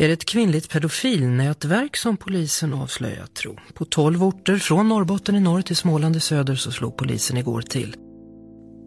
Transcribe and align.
är 0.00 0.08
det 0.08 0.12
ett 0.12 0.24
kvinnligt 0.24 0.70
pedofilnätverk 0.70 1.96
som 1.96 2.16
polisen 2.16 2.74
avslöjat 2.74 3.34
tro. 3.34 3.56
På 3.74 3.84
12 3.84 4.24
orter 4.24 4.56
från 4.56 4.88
Norrbotten 4.88 5.36
i 5.36 5.40
norr 5.40 5.62
till 5.62 5.76
Småland 5.76 6.16
i 6.16 6.20
söder 6.20 6.54
så 6.54 6.70
slog 6.70 6.96
polisen 6.96 7.36
igår 7.36 7.60
till. 7.60 7.96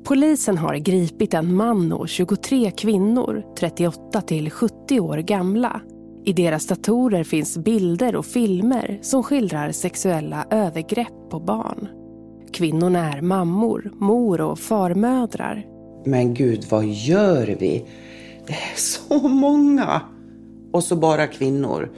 Polisen 0.06 0.58
har 0.58 0.76
gripit 0.76 1.34
en 1.34 1.56
man 1.56 1.94
och 1.94 2.10
23 2.10 2.72
kvinnor, 2.72 3.44
38 3.60 4.22
till 4.22 4.52
70 4.52 5.00
år 5.00 5.18
gamla. 5.18 5.82
I 6.26 6.34
deras 6.34 6.68
datorer 6.68 7.24
finns 7.24 7.58
bilder 7.58 8.16
och 8.16 8.26
filmer 8.26 9.00
som 9.02 9.24
skildrar 9.24 9.72
sexuella 9.72 10.46
övergrepp 10.52 11.30
på 11.32 11.40
barn. 11.40 11.88
Kvinnorna 12.54 13.14
är 13.14 13.22
mammor, 13.22 13.92
mor 13.96 14.42
och 14.42 14.60
farmödrar. 14.60 15.66
Men 16.06 16.34
gud, 16.34 16.66
vad 16.70 16.86
gör 16.86 17.58
vi? 17.60 17.86
Det 18.48 18.54
är 18.54 18.76
så 18.76 19.28
många! 19.28 20.02
Och 20.74 20.84
så 20.84 20.96
bara 20.96 21.28
kvinnor. 21.28 21.90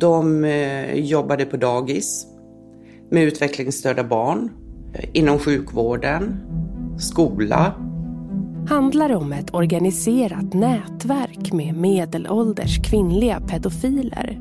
De 0.00 0.44
eh, 0.44 0.94
jobbade 0.94 1.44
på 1.44 1.56
dagis 1.56 2.26
med 3.10 3.22
utvecklingsstörda 3.22 4.04
barn, 4.04 4.50
eh, 4.94 5.08
inom 5.12 5.38
sjukvården, 5.38 6.36
skola. 6.98 7.72
Handlar 8.68 9.14
om 9.14 9.32
ett 9.32 9.54
organiserat 9.54 10.54
nätverk 10.54 11.52
med 11.52 11.74
medelålders 11.74 12.82
kvinnliga 12.90 13.40
pedofiler. 13.40 14.40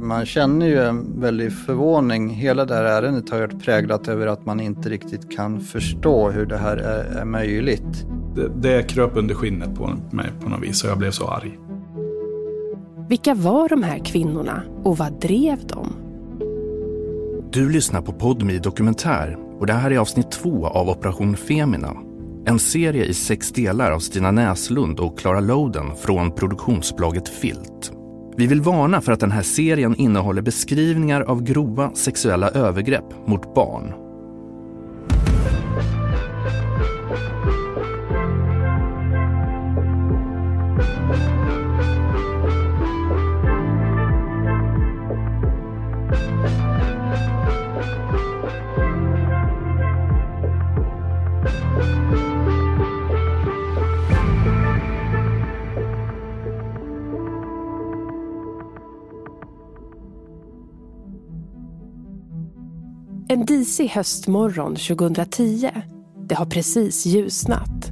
Man 0.00 0.26
känner 0.26 0.66
ju 0.66 0.78
en 0.82 1.20
väldig 1.20 1.52
förvåning. 1.52 2.28
Hela 2.28 2.64
det 2.64 2.74
här 2.74 2.84
ärendet 2.84 3.30
har 3.30 3.40
varit 3.40 3.64
präglat 3.64 4.08
över 4.08 4.26
att 4.26 4.46
man 4.46 4.60
inte 4.60 4.88
riktigt 4.88 5.36
kan 5.36 5.60
förstå 5.60 6.30
hur 6.30 6.46
det 6.46 6.56
här 6.56 6.76
är, 6.76 7.20
är 7.20 7.24
möjligt. 7.24 8.06
Det, 8.36 8.48
det 8.56 8.82
kröp 8.82 9.16
under 9.16 9.34
skinnet 9.34 9.74
på 9.74 9.90
mig 10.10 10.26
på 10.40 10.48
något 10.48 10.62
vis 10.62 10.84
och 10.84 10.90
jag 10.90 10.98
blev 10.98 11.10
så 11.10 11.26
arg. 11.28 11.58
Vilka 13.12 13.34
var 13.34 13.68
de 13.68 13.82
här 13.82 13.98
kvinnorna 13.98 14.62
och 14.84 14.98
vad 14.98 15.20
drev 15.20 15.66
dem? 15.66 15.92
Du 17.52 17.70
lyssnar 17.70 18.02
på 18.02 18.12
Podmi 18.12 18.58
Dokumentär 18.58 19.36
och 19.60 19.66
det 19.66 19.72
här 19.72 19.90
är 19.90 19.98
avsnitt 19.98 20.30
två 20.30 20.66
av 20.66 20.88
Operation 20.88 21.36
Femina. 21.36 21.96
En 22.46 22.58
serie 22.58 23.04
i 23.04 23.14
sex 23.14 23.52
delar 23.52 23.92
av 23.92 23.98
Stina 23.98 24.30
Näslund 24.30 25.00
och 25.00 25.18
Clara 25.18 25.40
Loden 25.40 25.96
från 25.96 26.34
produktionsbolaget 26.34 27.28
Filt. 27.28 27.92
Vi 28.36 28.46
vill 28.46 28.60
varna 28.60 29.00
för 29.00 29.12
att 29.12 29.20
den 29.20 29.32
här 29.32 29.42
serien 29.42 29.96
innehåller 29.96 30.42
beskrivningar 30.42 31.20
av 31.20 31.42
grova 31.42 31.90
sexuella 31.94 32.50
övergrepp 32.50 33.26
mot 33.26 33.54
barn 33.54 34.01
En 63.62 63.66
disig 63.66 63.88
höstmorgon 63.88 64.76
2010. 64.76 65.70
Det 66.28 66.34
har 66.34 66.46
precis 66.46 67.06
ljusnat. 67.06 67.90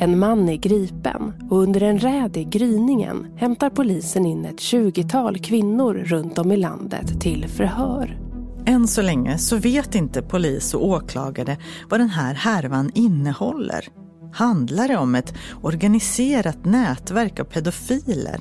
En 0.00 0.18
man 0.18 0.48
är 0.48 0.56
gripen 0.56 1.32
och 1.50 1.58
under 1.58 1.82
en 1.82 1.98
räd 1.98 2.36
i 2.36 2.44
gryningen 2.44 3.26
hämtar 3.36 3.70
polisen 3.70 4.26
in 4.26 4.44
ett 4.44 4.56
20-tal 4.56 5.38
kvinnor 5.38 5.94
runt 5.94 6.38
om 6.38 6.52
i 6.52 6.56
landet 6.56 7.20
till 7.20 7.48
förhör. 7.48 8.18
Än 8.66 8.88
så 8.88 9.02
länge 9.02 9.38
så 9.38 9.56
vet 9.56 9.94
inte 9.94 10.22
polis 10.22 10.74
och 10.74 10.86
åklagare 10.86 11.56
vad 11.90 12.00
den 12.00 12.10
här 12.10 12.34
härvan 12.34 12.90
innehåller. 12.94 13.88
Handlar 14.32 14.88
det 14.88 14.96
om 14.96 15.14
ett 15.14 15.34
organiserat 15.62 16.64
nätverk 16.64 17.40
av 17.40 17.44
pedofiler 17.44 18.40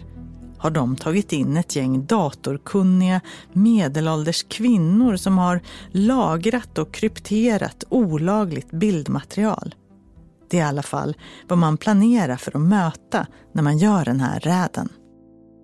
har 0.61 0.71
de 0.71 0.95
tagit 0.95 1.33
in 1.33 1.57
ett 1.57 1.75
gäng 1.75 2.05
datorkunniga 2.05 3.21
medelålders 3.53 4.43
kvinnor 4.43 5.15
som 5.15 5.37
har 5.37 5.61
lagrat 5.91 6.77
och 6.77 6.93
krypterat 6.93 7.83
olagligt 7.89 8.71
bildmaterial. 8.71 9.75
Det 10.49 10.59
är 10.59 10.61
i 10.61 10.63
alla 10.63 10.83
fall 10.83 11.15
vad 11.47 11.57
man 11.57 11.77
planerar 11.77 12.35
för 12.35 12.55
att 12.55 12.61
möta 12.61 13.27
när 13.51 13.63
man 13.63 13.77
gör 13.77 14.05
den 14.05 14.19
här 14.19 14.39
räden. 14.39 14.89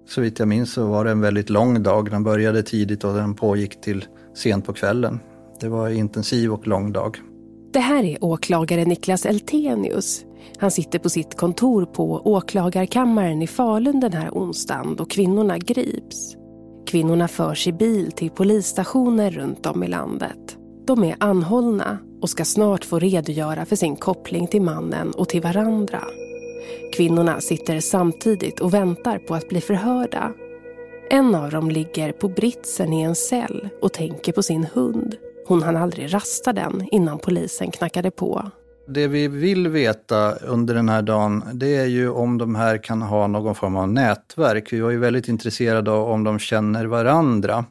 Så 0.09 0.21
vitt 0.21 0.39
jag 0.39 0.47
minns 0.47 0.73
så 0.73 0.87
var 0.87 1.05
det 1.05 1.11
en 1.11 1.21
väldigt 1.21 1.49
lång 1.49 1.83
dag. 1.83 2.11
Den 2.11 2.23
började 2.23 2.63
tidigt 2.63 3.03
och 3.03 3.13
den 3.13 3.35
pågick 3.35 3.81
till 3.81 4.05
sent 4.35 4.65
på 4.65 4.73
kvällen. 4.73 5.19
Det 5.59 5.69
var 5.69 5.89
en 5.89 5.97
intensiv 5.97 6.53
och 6.53 6.67
lång 6.67 6.91
dag. 6.91 7.17
Det 7.73 7.79
här 7.79 8.03
är 8.03 8.23
åklagare 8.23 8.85
Niklas 8.85 9.25
Eltenius 9.25 10.25
han 10.57 10.71
sitter 10.71 10.99
på 10.99 11.09
sitt 11.09 11.37
kontor 11.37 11.85
på 11.85 12.21
åklagarkammaren 12.25 13.41
i 13.41 13.47
Falun 13.47 13.99
den 13.99 14.13
här 14.13 14.29
onsdagen 14.29 14.95
då 14.95 15.05
kvinnorna 15.05 15.57
grips. 15.57 16.35
Kvinnorna 16.87 17.27
förs 17.27 17.67
i 17.67 17.73
bil 17.73 18.11
till 18.11 18.29
polisstationer 18.29 19.31
runt 19.31 19.65
om 19.65 19.83
i 19.83 19.87
landet. 19.87 20.57
De 20.87 21.03
är 21.03 21.15
anhållna 21.19 21.97
och 22.21 22.29
ska 22.29 22.45
snart 22.45 22.85
få 22.85 22.99
redogöra 22.99 23.65
för 23.65 23.75
sin 23.75 23.95
koppling 23.95 24.47
till 24.47 24.61
mannen 24.61 25.11
och 25.11 25.29
till 25.29 25.41
varandra. 25.41 26.03
Kvinnorna 26.95 27.41
sitter 27.41 27.79
samtidigt 27.79 28.59
och 28.59 28.73
väntar 28.73 29.17
på 29.17 29.35
att 29.35 29.49
bli 29.49 29.61
förhörda. 29.61 30.33
En 31.09 31.35
av 31.35 31.51
dem 31.51 31.71
ligger 31.71 32.11
på 32.11 32.27
britsen 32.27 32.93
i 32.93 33.01
en 33.01 33.15
cell 33.15 33.69
och 33.81 33.93
tänker 33.93 34.31
på 34.31 34.43
sin 34.43 34.67
hund. 34.73 35.15
Hon 35.47 35.63
hann 35.63 35.75
aldrig 35.75 36.13
rasta 36.13 36.53
den 36.53 36.87
innan 36.91 37.19
polisen 37.19 37.71
knackade 37.71 38.11
på. 38.11 38.51
Det 38.89 39.07
vi 39.07 39.27
vill 39.27 39.67
veta 39.67 40.35
under 40.35 40.73
den 40.73 40.89
här 40.89 41.01
dagen, 41.01 41.43
det 41.53 41.75
är 41.75 41.85
ju 41.85 42.09
om 42.09 42.37
de 42.37 42.55
här 42.55 42.77
kan 42.77 43.01
ha 43.01 43.27
någon 43.27 43.55
form 43.55 43.75
av 43.75 43.89
nätverk. 43.89 44.73
Vi 44.73 44.79
var 44.79 44.89
ju 44.89 44.97
väldigt 44.97 45.27
intresserade 45.27 45.91
av 45.91 46.09
om 46.09 46.23
de 46.23 46.39
känner 46.39 46.85
varandra. 46.85 47.65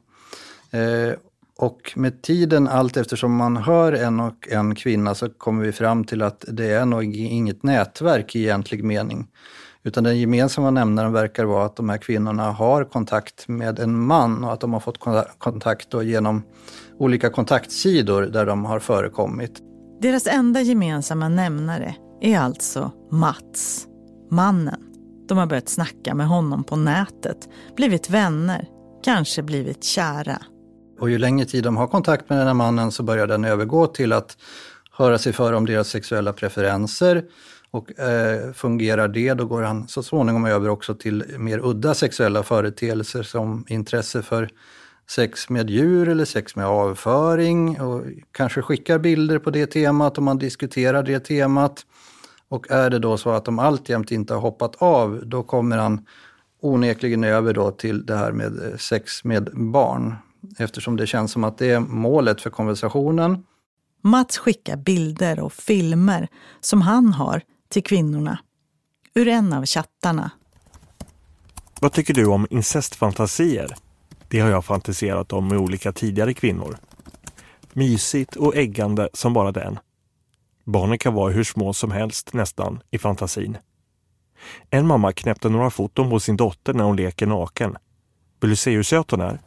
Eh, 0.70 1.18
och 1.58 1.92
med 1.96 2.22
tiden, 2.22 2.68
allt 2.68 2.96
eftersom 2.96 3.36
man 3.36 3.56
hör 3.56 3.92
en 3.92 4.20
och 4.20 4.48
en 4.50 4.74
kvinna, 4.74 5.14
så 5.14 5.28
kommer 5.30 5.64
vi 5.64 5.72
fram 5.72 6.04
till 6.04 6.22
att 6.22 6.44
det 6.48 6.70
är 6.70 6.84
nog 6.84 7.16
inget 7.16 7.62
nätverk 7.62 8.36
i 8.36 8.44
egentlig 8.44 8.84
mening. 8.84 9.28
Utan 9.82 10.04
den 10.04 10.18
gemensamma 10.18 10.70
nämnaren 10.70 11.12
verkar 11.12 11.44
vara 11.44 11.64
att 11.64 11.76
de 11.76 11.88
här 11.88 11.98
kvinnorna 11.98 12.50
har 12.50 12.84
kontakt 12.84 13.48
med 13.48 13.78
en 13.78 14.06
man 14.06 14.44
och 14.44 14.52
att 14.52 14.60
de 14.60 14.72
har 14.72 14.80
fått 14.80 14.98
kontakt 15.38 15.94
genom 16.02 16.42
olika 16.98 17.30
kontaktsidor 17.30 18.22
där 18.22 18.46
de 18.46 18.64
har 18.64 18.78
förekommit. 18.78 19.65
Deras 20.00 20.26
enda 20.26 20.60
gemensamma 20.60 21.28
nämnare 21.28 21.94
är 22.20 22.38
alltså 22.38 22.92
Mats, 23.10 23.86
mannen. 24.30 24.80
De 25.28 25.38
har 25.38 25.46
börjat 25.46 25.68
snacka 25.68 26.14
med 26.14 26.28
honom 26.28 26.64
på 26.64 26.76
nätet, 26.76 27.48
blivit 27.76 28.10
vänner, 28.10 28.68
kanske 29.04 29.42
blivit 29.42 29.84
kära. 29.84 30.38
Och 31.00 31.10
ju 31.10 31.18
längre 31.18 31.46
tid 31.46 31.64
de 31.64 31.76
har 31.76 31.86
kontakt 31.86 32.28
med 32.28 32.38
den 32.38 32.46
här 32.46 32.54
mannen 32.54 32.92
så 32.92 33.02
börjar 33.02 33.26
den 33.26 33.44
övergå 33.44 33.86
till 33.86 34.12
att 34.12 34.36
höra 34.90 35.18
sig 35.18 35.32
för 35.32 35.52
om 35.52 35.66
deras 35.66 35.88
sexuella 35.88 36.32
preferenser. 36.32 37.24
Och 37.70 37.98
eh, 38.00 38.52
fungerar 38.52 39.08
det, 39.08 39.34
då 39.34 39.44
går 39.46 39.62
han 39.62 39.88
så 39.88 40.02
småningom 40.02 40.46
över 40.46 40.68
också 40.68 40.94
till 40.94 41.24
mer 41.38 41.60
udda 41.64 41.94
sexuella 41.94 42.42
företeelser 42.42 43.22
som 43.22 43.64
intresse 43.68 44.22
för 44.22 44.48
sex 45.10 45.48
med 45.48 45.70
djur 45.70 46.08
eller 46.08 46.24
sex 46.24 46.56
med 46.56 46.66
avföring 46.66 47.80
och 47.80 48.04
kanske 48.32 48.62
skickar 48.62 48.98
bilder 48.98 49.38
på 49.38 49.50
det 49.50 49.66
temat 49.66 50.16
och 50.18 50.24
man 50.24 50.38
diskuterar 50.38 51.02
det 51.02 51.20
temat. 51.20 51.86
Och 52.48 52.70
är 52.70 52.90
det 52.90 52.98
då 52.98 53.16
så 53.16 53.30
att 53.30 53.44
de 53.44 53.58
alltjämt 53.58 54.10
inte 54.10 54.34
har 54.34 54.40
hoppat 54.40 54.76
av, 54.76 55.22
då 55.26 55.42
kommer 55.42 55.76
han 55.76 56.06
onekligen 56.60 57.24
över 57.24 57.52
då 57.54 57.70
till 57.70 58.06
det 58.06 58.16
här 58.16 58.32
med 58.32 58.72
eh, 58.72 58.76
sex 58.76 59.24
med 59.24 59.50
barn. 59.52 60.14
Eftersom 60.58 60.96
det 60.96 61.06
känns 61.06 61.32
som 61.32 61.44
att 61.44 61.58
det 61.58 61.70
är 61.70 61.80
målet 61.80 62.40
för 62.40 62.50
konversationen. 62.50 63.44
Mats 64.02 64.38
skickar 64.38 64.76
bilder 64.76 65.40
och 65.40 65.52
filmer 65.52 66.28
som 66.60 66.82
han 66.82 67.12
har 67.12 67.42
till 67.68 67.82
kvinnorna. 67.82 68.38
Ur 69.14 69.28
en 69.28 69.52
av 69.52 69.66
chattarna. 69.66 70.30
Vad 71.80 71.92
tycker 71.92 72.14
du 72.14 72.26
om 72.26 72.46
incestfantasier? 72.50 73.76
Det 74.28 74.40
har 74.40 74.50
jag 74.50 74.64
fantiserat 74.64 75.32
om 75.32 75.48
med 75.48 75.58
olika 75.58 75.92
tidigare 75.92 76.34
kvinnor. 76.34 76.76
Mysigt 77.72 78.36
och 78.36 78.56
äggande 78.56 79.08
som 79.12 79.32
bara 79.32 79.52
den. 79.52 79.78
Barnen 80.64 80.98
kan 80.98 81.14
vara 81.14 81.32
hur 81.32 81.44
små 81.44 81.72
som 81.72 81.90
helst 81.90 82.32
nästan 82.32 82.82
i 82.90 82.98
fantasin. 82.98 83.58
En 84.70 84.86
mamma 84.86 85.12
knäppte 85.12 85.48
några 85.48 85.70
foton 85.70 86.10
på 86.10 86.20
sin 86.20 86.36
dotter 86.36 86.74
när 86.74 86.84
hon 86.84 86.96
leker 86.96 87.26
naken. 87.26 87.76
Vill 88.40 88.50
du 88.50 88.56
se 88.56 88.70
hur 88.70 88.82
söt 88.82 89.10
hon 89.10 89.20
är? 89.20 89.40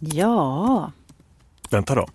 Ja. 0.00 0.92
Vänta 1.70 1.94
då. 1.94 2.08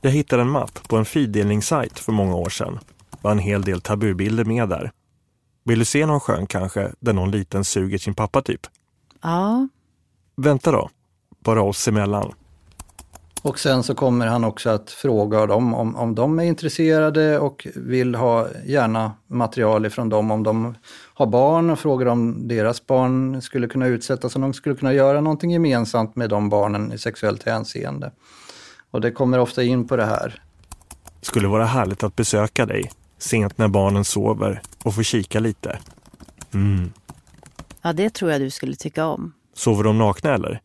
Jag 0.00 0.10
hittade 0.10 0.42
en 0.42 0.50
mapp 0.50 0.88
på 0.88 0.96
en 0.96 1.04
fildelningssajt 1.04 1.98
för 1.98 2.12
många 2.12 2.34
år 2.34 2.48
sedan. 2.48 2.78
var 3.20 3.30
en 3.30 3.38
hel 3.38 3.62
del 3.62 3.80
tabubilder 3.80 4.44
med 4.44 4.68
där. 4.68 4.92
Vill 5.64 5.78
du 5.78 5.84
se 5.84 6.06
någon 6.06 6.20
skön 6.20 6.46
kanske, 6.46 6.92
där 7.00 7.12
någon 7.12 7.30
liten 7.30 7.64
suger 7.64 7.98
sin 7.98 8.14
pappa 8.14 8.42
typ? 8.42 8.66
Ja. 9.22 9.68
Vänta 10.40 10.72
då, 10.72 10.90
bara 11.44 11.62
oss 11.62 11.88
emellan. 11.88 12.32
Och 13.42 13.58
sen 13.58 13.82
så 13.82 13.94
kommer 13.94 14.26
han 14.26 14.44
också 14.44 14.70
att 14.70 14.90
fråga 14.90 15.46
dem 15.46 15.74
om, 15.74 15.96
om 15.96 16.14
de 16.14 16.38
är 16.38 16.42
intresserade 16.42 17.38
och 17.38 17.66
vill 17.74 18.14
ha 18.14 18.48
gärna 18.66 19.12
material 19.26 19.86
ifrån 19.86 20.08
dem 20.08 20.30
om 20.30 20.42
de 20.42 20.74
har 21.14 21.26
barn 21.26 21.70
och 21.70 21.78
frågar 21.78 22.06
om 22.06 22.48
deras 22.48 22.86
barn 22.86 23.42
skulle 23.42 23.68
kunna 23.68 23.86
utsättas, 23.86 24.36
om 24.36 24.42
de 24.42 24.52
skulle 24.52 24.74
kunna 24.74 24.92
göra 24.92 25.20
någonting 25.20 25.50
gemensamt 25.50 26.16
med 26.16 26.30
de 26.30 26.48
barnen 26.48 26.92
i 26.92 26.98
sexuellt 26.98 27.42
hänseende. 27.42 28.12
Och 28.90 29.00
det 29.00 29.10
kommer 29.10 29.38
ofta 29.38 29.62
in 29.62 29.88
på 29.88 29.96
det 29.96 30.06
här. 30.06 30.42
Skulle 31.22 31.48
vara 31.48 31.64
härligt 31.64 32.02
att 32.02 32.16
besöka 32.16 32.66
dig 32.66 32.90
sent 33.18 33.58
när 33.58 33.68
barnen 33.68 34.04
sover 34.04 34.62
och 34.84 34.94
få 34.94 35.02
kika 35.02 35.40
lite. 35.40 35.78
Mm. 36.54 36.92
Ja, 37.82 37.92
det 37.92 38.14
tror 38.14 38.30
jag 38.30 38.40
du 38.40 38.50
skulle 38.50 38.76
tycka 38.76 39.06
om. 39.06 39.32
Sover 39.58 39.84
de 39.84 39.98
nakna 39.98 40.34
eller? 40.34 40.60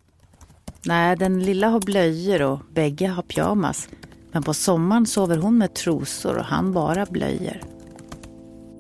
Nej, 0.86 1.16
den 1.16 1.44
lilla 1.44 1.68
har 1.68 1.80
blöjor 1.80 2.42
och 2.42 2.60
bägge 2.74 3.08
har 3.08 3.24
pyjamas. 3.24 3.90
Men 4.32 4.44
på 4.44 4.54
sommaren 4.54 5.06
sover 5.06 5.38
hon 5.38 5.58
med 5.58 5.74
trosor 5.74 6.38
och 6.38 6.44
han 6.44 6.74
bara 6.74 7.06
blöjor. 7.06 7.62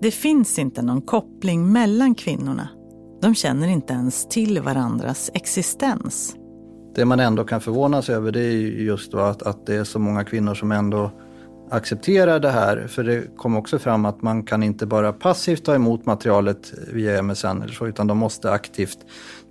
Det 0.01 0.12
finns 0.12 0.60
inte 0.60 0.81
någon 0.81 1.01
koppling 1.01 1.71
mellan 1.71 2.15
kvinnorna. 2.15 2.69
De 3.21 3.36
känner 3.36 3.68
inte 3.68 3.94
ens 3.94 4.27
till 4.27 4.62
varandras 4.62 5.31
existens. 5.33 6.36
Det 6.95 7.06
man 7.06 7.19
ändå 7.19 7.44
kan 7.44 7.62
förvånas 7.62 8.10
över 8.10 8.31
det 8.31 8.44
är 8.44 8.60
just 8.62 9.13
att, 9.13 9.42
att 9.42 9.65
det 9.65 9.75
är 9.75 9.83
så 9.83 10.00
många 10.00 10.24
kvinnor 10.24 10.54
som 10.54 10.71
ändå 10.71 11.12
accepterar 11.73 12.39
det 12.39 12.49
här. 12.49 12.87
För 12.87 13.03
det 13.03 13.37
kom 13.37 13.55
också 13.55 13.79
fram 13.79 14.05
att 14.05 14.21
man 14.21 14.43
kan 14.43 14.63
inte 14.63 14.85
bara 14.85 15.13
passivt 15.13 15.65
ta 15.65 15.75
emot 15.75 16.05
materialet 16.05 16.73
via 16.93 17.21
MSN 17.21 17.61
eller 17.61 17.73
så, 17.73 17.87
utan 17.87 18.07
de 18.07 18.17
måste 18.17 18.51
aktivt 18.51 18.97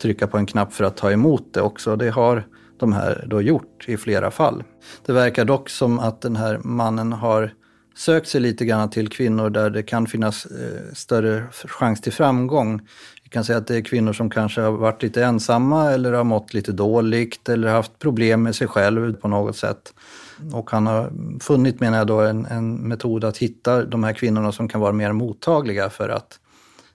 trycka 0.02 0.26
på 0.26 0.38
en 0.38 0.46
knapp 0.46 0.72
för 0.72 0.84
att 0.84 0.96
ta 0.96 1.12
emot 1.12 1.54
det 1.54 1.60
också. 1.60 1.96
Det 1.96 2.10
har 2.10 2.46
de 2.78 2.92
här 2.92 3.24
då 3.26 3.42
gjort 3.42 3.84
i 3.88 3.96
flera 3.96 4.30
fall. 4.30 4.64
Det 5.06 5.12
verkar 5.12 5.44
dock 5.44 5.68
som 5.68 5.98
att 5.98 6.20
den 6.20 6.36
här 6.36 6.58
mannen 6.58 7.12
har 7.12 7.52
sökt 7.96 8.28
sig 8.28 8.40
lite 8.40 8.64
grann 8.64 8.90
till 8.90 9.08
kvinnor 9.08 9.50
där 9.50 9.70
det 9.70 9.82
kan 9.82 10.06
finnas 10.06 10.46
eh, 10.46 10.92
större 10.92 11.44
chans 11.52 12.00
till 12.00 12.12
framgång. 12.12 12.80
Vi 13.24 13.28
kan 13.30 13.44
säga 13.44 13.58
att 13.58 13.66
det 13.66 13.76
är 13.76 13.80
kvinnor 13.80 14.12
som 14.12 14.30
kanske 14.30 14.60
har 14.60 14.72
varit 14.72 15.02
lite 15.02 15.24
ensamma 15.24 15.90
eller 15.90 16.12
har 16.12 16.24
mått 16.24 16.54
lite 16.54 16.72
dåligt 16.72 17.48
eller 17.48 17.68
haft 17.68 17.98
problem 17.98 18.42
med 18.42 18.54
sig 18.54 18.66
själv 18.66 19.14
på 19.14 19.28
något 19.28 19.56
sätt. 19.56 19.94
Och 20.52 20.70
han 20.70 20.86
har 20.86 21.12
funnit, 21.40 21.80
menar 21.80 21.98
jag 21.98 22.06
då, 22.06 22.20
en, 22.20 22.46
en 22.46 22.74
metod 22.74 23.24
att 23.24 23.38
hitta 23.38 23.84
de 23.84 24.04
här 24.04 24.12
kvinnorna 24.12 24.52
som 24.52 24.68
kan 24.68 24.80
vara 24.80 24.92
mer 24.92 25.12
mottagliga 25.12 25.90
för 25.90 26.08
att 26.08 26.38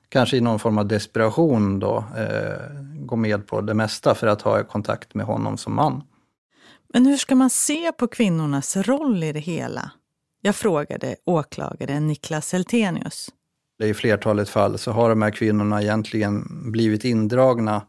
kanske 0.09 0.37
i 0.37 0.41
någon 0.41 0.59
form 0.59 0.77
av 0.77 0.87
desperation 0.87 1.79
då 1.79 2.03
eh, 2.17 3.05
gå 3.05 3.15
med 3.15 3.47
på 3.47 3.61
det 3.61 3.73
mesta 3.73 4.15
för 4.15 4.27
att 4.27 4.41
ha 4.41 4.63
kontakt 4.63 5.15
med 5.15 5.25
honom 5.25 5.57
som 5.57 5.75
man. 5.75 6.03
Men 6.93 7.05
hur 7.05 7.17
ska 7.17 7.35
man 7.35 7.49
se 7.49 7.91
på 7.91 8.07
kvinnornas 8.07 8.77
roll 8.77 9.23
i 9.23 9.31
det 9.31 9.39
hela? 9.39 9.91
Jag 10.41 10.55
frågade 10.55 11.15
åklagare 11.25 11.99
Niklas 11.99 12.53
Eltenius. 12.53 13.29
I 13.83 13.93
flertalet 13.93 14.49
fall 14.49 14.77
så 14.77 14.91
har 14.91 15.09
de 15.09 15.21
här 15.21 15.31
kvinnorna 15.31 15.81
egentligen 15.81 16.47
blivit 16.71 17.05
indragna 17.05 17.81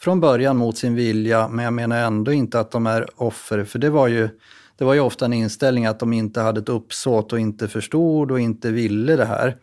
från 0.00 0.20
början 0.20 0.56
mot 0.56 0.78
sin 0.78 0.94
vilja, 0.94 1.48
men 1.48 1.64
jag 1.64 1.72
menar 1.72 1.98
ändå 1.98 2.32
inte 2.32 2.60
att 2.60 2.70
de 2.70 2.86
är 2.86 3.06
offer, 3.16 3.64
för 3.64 3.78
det 3.78 3.90
var 3.90 4.08
ju, 4.08 4.28
det 4.80 4.84
var 4.86 4.94
ju 4.94 5.00
ofta 5.00 5.24
en 5.24 5.32
inställning 5.32 5.86
att 5.86 6.00
de 6.00 6.12
inte 6.12 6.40
hade 6.40 6.60
ett 6.60 6.68
uppsåt 6.68 7.32
och 7.32 7.40
inte 7.40 7.68
förstod 7.68 8.30
och 8.30 8.40
inte 8.40 8.70
ville 8.70 9.16
det 9.16 9.24
här. 9.24 9.56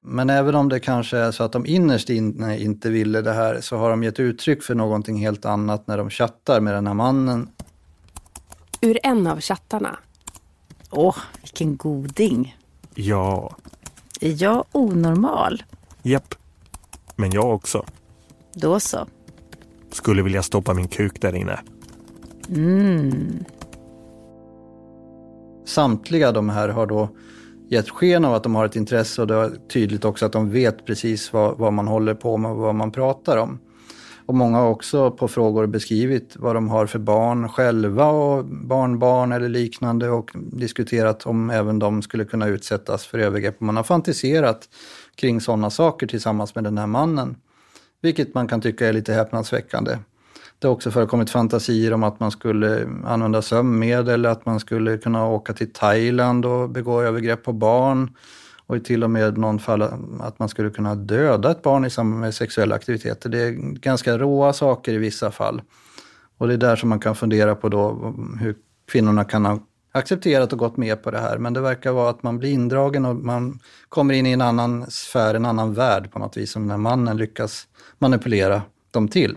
Men 0.00 0.30
även 0.30 0.54
om 0.54 0.68
det 0.68 0.80
kanske 0.80 1.18
är 1.18 1.30
så 1.30 1.44
att 1.44 1.52
de 1.52 1.66
innerst 1.66 2.10
inne 2.10 2.58
inte 2.58 2.90
ville 2.90 3.20
det 3.20 3.32
här 3.32 3.60
så 3.60 3.76
har 3.76 3.90
de 3.90 4.02
gett 4.02 4.20
uttryck 4.20 4.62
för 4.62 4.74
någonting 4.74 5.16
helt 5.16 5.44
annat 5.44 5.86
när 5.86 5.98
de 5.98 6.10
chattar 6.10 6.60
med 6.60 6.74
den 6.74 6.86
här 6.86 6.94
mannen. 6.94 7.48
Ur 8.80 8.98
en 9.02 9.26
av 9.26 9.40
chattarna. 9.40 9.98
Åh, 10.90 11.16
vilken 11.42 11.76
goding. 11.76 12.56
Ja. 12.94 13.56
Är 14.20 14.42
jag 14.42 14.64
onormal? 14.72 15.62
Japp. 16.02 16.34
Men 17.16 17.30
jag 17.30 17.54
också. 17.54 17.84
Då 18.54 18.80
så. 18.80 19.06
Skulle 19.92 20.22
vilja 20.22 20.42
stoppa 20.42 20.74
min 20.74 20.88
kuk 20.88 21.20
där 21.20 21.34
inne. 21.34 21.60
Mm. 22.48 23.44
Samtliga 25.64 26.32
de 26.32 26.48
här 26.48 26.68
har 26.68 26.86
då 26.86 27.08
gett 27.68 27.90
sken 27.90 28.24
av 28.24 28.34
att 28.34 28.42
de 28.42 28.54
har 28.54 28.64
ett 28.64 28.76
intresse 28.76 29.20
och 29.20 29.26
det 29.26 29.34
är 29.34 29.50
tydligt 29.68 30.04
också 30.04 30.26
att 30.26 30.32
de 30.32 30.50
vet 30.50 30.86
precis 30.86 31.32
vad, 31.32 31.58
vad 31.58 31.72
man 31.72 31.88
håller 31.88 32.14
på 32.14 32.36
med 32.36 32.50
och 32.50 32.56
vad 32.56 32.74
man 32.74 32.92
pratar 32.92 33.36
om. 33.36 33.58
Och 34.26 34.34
många 34.34 34.58
har 34.58 34.70
också 34.70 35.10
på 35.10 35.28
frågor 35.28 35.66
beskrivit 35.66 36.36
vad 36.36 36.54
de 36.54 36.68
har 36.68 36.86
för 36.86 36.98
barn 36.98 37.48
själva 37.48 38.06
och 38.06 38.44
barnbarn 38.44 39.32
eller 39.32 39.48
liknande 39.48 40.10
och 40.10 40.30
diskuterat 40.34 41.26
om 41.26 41.50
även 41.50 41.78
de 41.78 42.02
skulle 42.02 42.24
kunna 42.24 42.46
utsättas 42.46 43.06
för 43.06 43.18
övergrepp. 43.18 43.60
Man 43.60 43.76
har 43.76 43.84
fantiserat 43.84 44.68
kring 45.14 45.40
sådana 45.40 45.70
saker 45.70 46.06
tillsammans 46.06 46.54
med 46.54 46.64
den 46.64 46.78
här 46.78 46.86
mannen. 46.86 47.36
Vilket 48.02 48.34
man 48.34 48.48
kan 48.48 48.60
tycka 48.60 48.88
är 48.88 48.92
lite 48.92 49.12
häpnadsväckande. 49.12 49.98
Det 50.64 50.68
har 50.68 50.74
också 50.74 50.90
förekommit 50.90 51.30
fantasier 51.30 51.92
om 51.92 52.02
att 52.02 52.20
man 52.20 52.30
skulle 52.30 52.88
använda 53.04 53.42
sömnmedel, 53.42 54.26
att 54.26 54.46
man 54.46 54.60
skulle 54.60 54.98
kunna 54.98 55.26
åka 55.26 55.52
till 55.52 55.72
Thailand 55.72 56.46
och 56.46 56.70
begå 56.70 57.02
övergrepp 57.02 57.42
på 57.42 57.52
barn. 57.52 58.16
Och 58.66 58.84
till 58.84 59.04
och 59.04 59.10
med 59.10 59.38
någon 59.38 59.58
fall 59.58 59.82
att 60.20 60.38
man 60.38 60.48
skulle 60.48 60.70
kunna 60.70 60.94
döda 60.94 61.50
ett 61.50 61.62
barn 61.62 61.84
i 61.84 61.90
samband 61.90 62.20
med 62.20 62.34
sexuella 62.34 62.74
aktiviteter. 62.74 63.30
Det 63.30 63.42
är 63.42 63.50
ganska 63.80 64.18
råa 64.18 64.52
saker 64.52 64.92
i 64.92 64.98
vissa 64.98 65.30
fall. 65.30 65.62
Och 66.38 66.48
det 66.48 66.54
är 66.54 66.58
där 66.58 66.76
som 66.76 66.88
man 66.88 67.00
kan 67.00 67.16
fundera 67.16 67.54
på 67.54 67.68
då 67.68 68.14
hur 68.40 68.56
kvinnorna 68.92 69.24
kan 69.24 69.44
ha 69.44 69.58
accepterat 69.92 70.52
och 70.52 70.58
gått 70.58 70.76
med 70.76 71.02
på 71.02 71.10
det 71.10 71.18
här. 71.18 71.38
Men 71.38 71.52
det 71.52 71.60
verkar 71.60 71.92
vara 71.92 72.10
att 72.10 72.22
man 72.22 72.38
blir 72.38 72.50
indragen 72.50 73.04
och 73.04 73.16
man 73.16 73.58
kommer 73.88 74.14
in 74.14 74.26
i 74.26 74.32
en 74.32 74.40
annan 74.40 74.90
sfär, 74.90 75.34
en 75.34 75.46
annan 75.46 75.74
värld 75.74 76.12
på 76.12 76.18
något 76.18 76.36
vis 76.36 76.52
som 76.52 76.62
den 76.62 76.70
här 76.70 76.78
mannen 76.78 77.16
lyckas 77.16 77.66
manipulera 77.98 78.62
dem 78.90 79.08
till. 79.08 79.36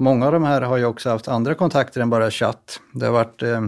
Många 0.00 0.26
av 0.26 0.32
de 0.32 0.44
här 0.44 0.60
har 0.60 0.76
ju 0.76 0.84
också 0.84 1.10
haft 1.10 1.28
andra 1.28 1.54
kontakter 1.54 2.00
än 2.00 2.10
bara 2.10 2.30
chatt. 2.30 2.80
Det 2.92 3.06
har 3.06 3.12
varit 3.12 3.42
eh, 3.42 3.66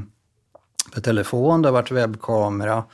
per 0.95 1.01
telefon, 1.01 1.63
det 1.63 1.69
har 1.69 1.73
varit 1.73 1.91
webbkamera 1.91 2.85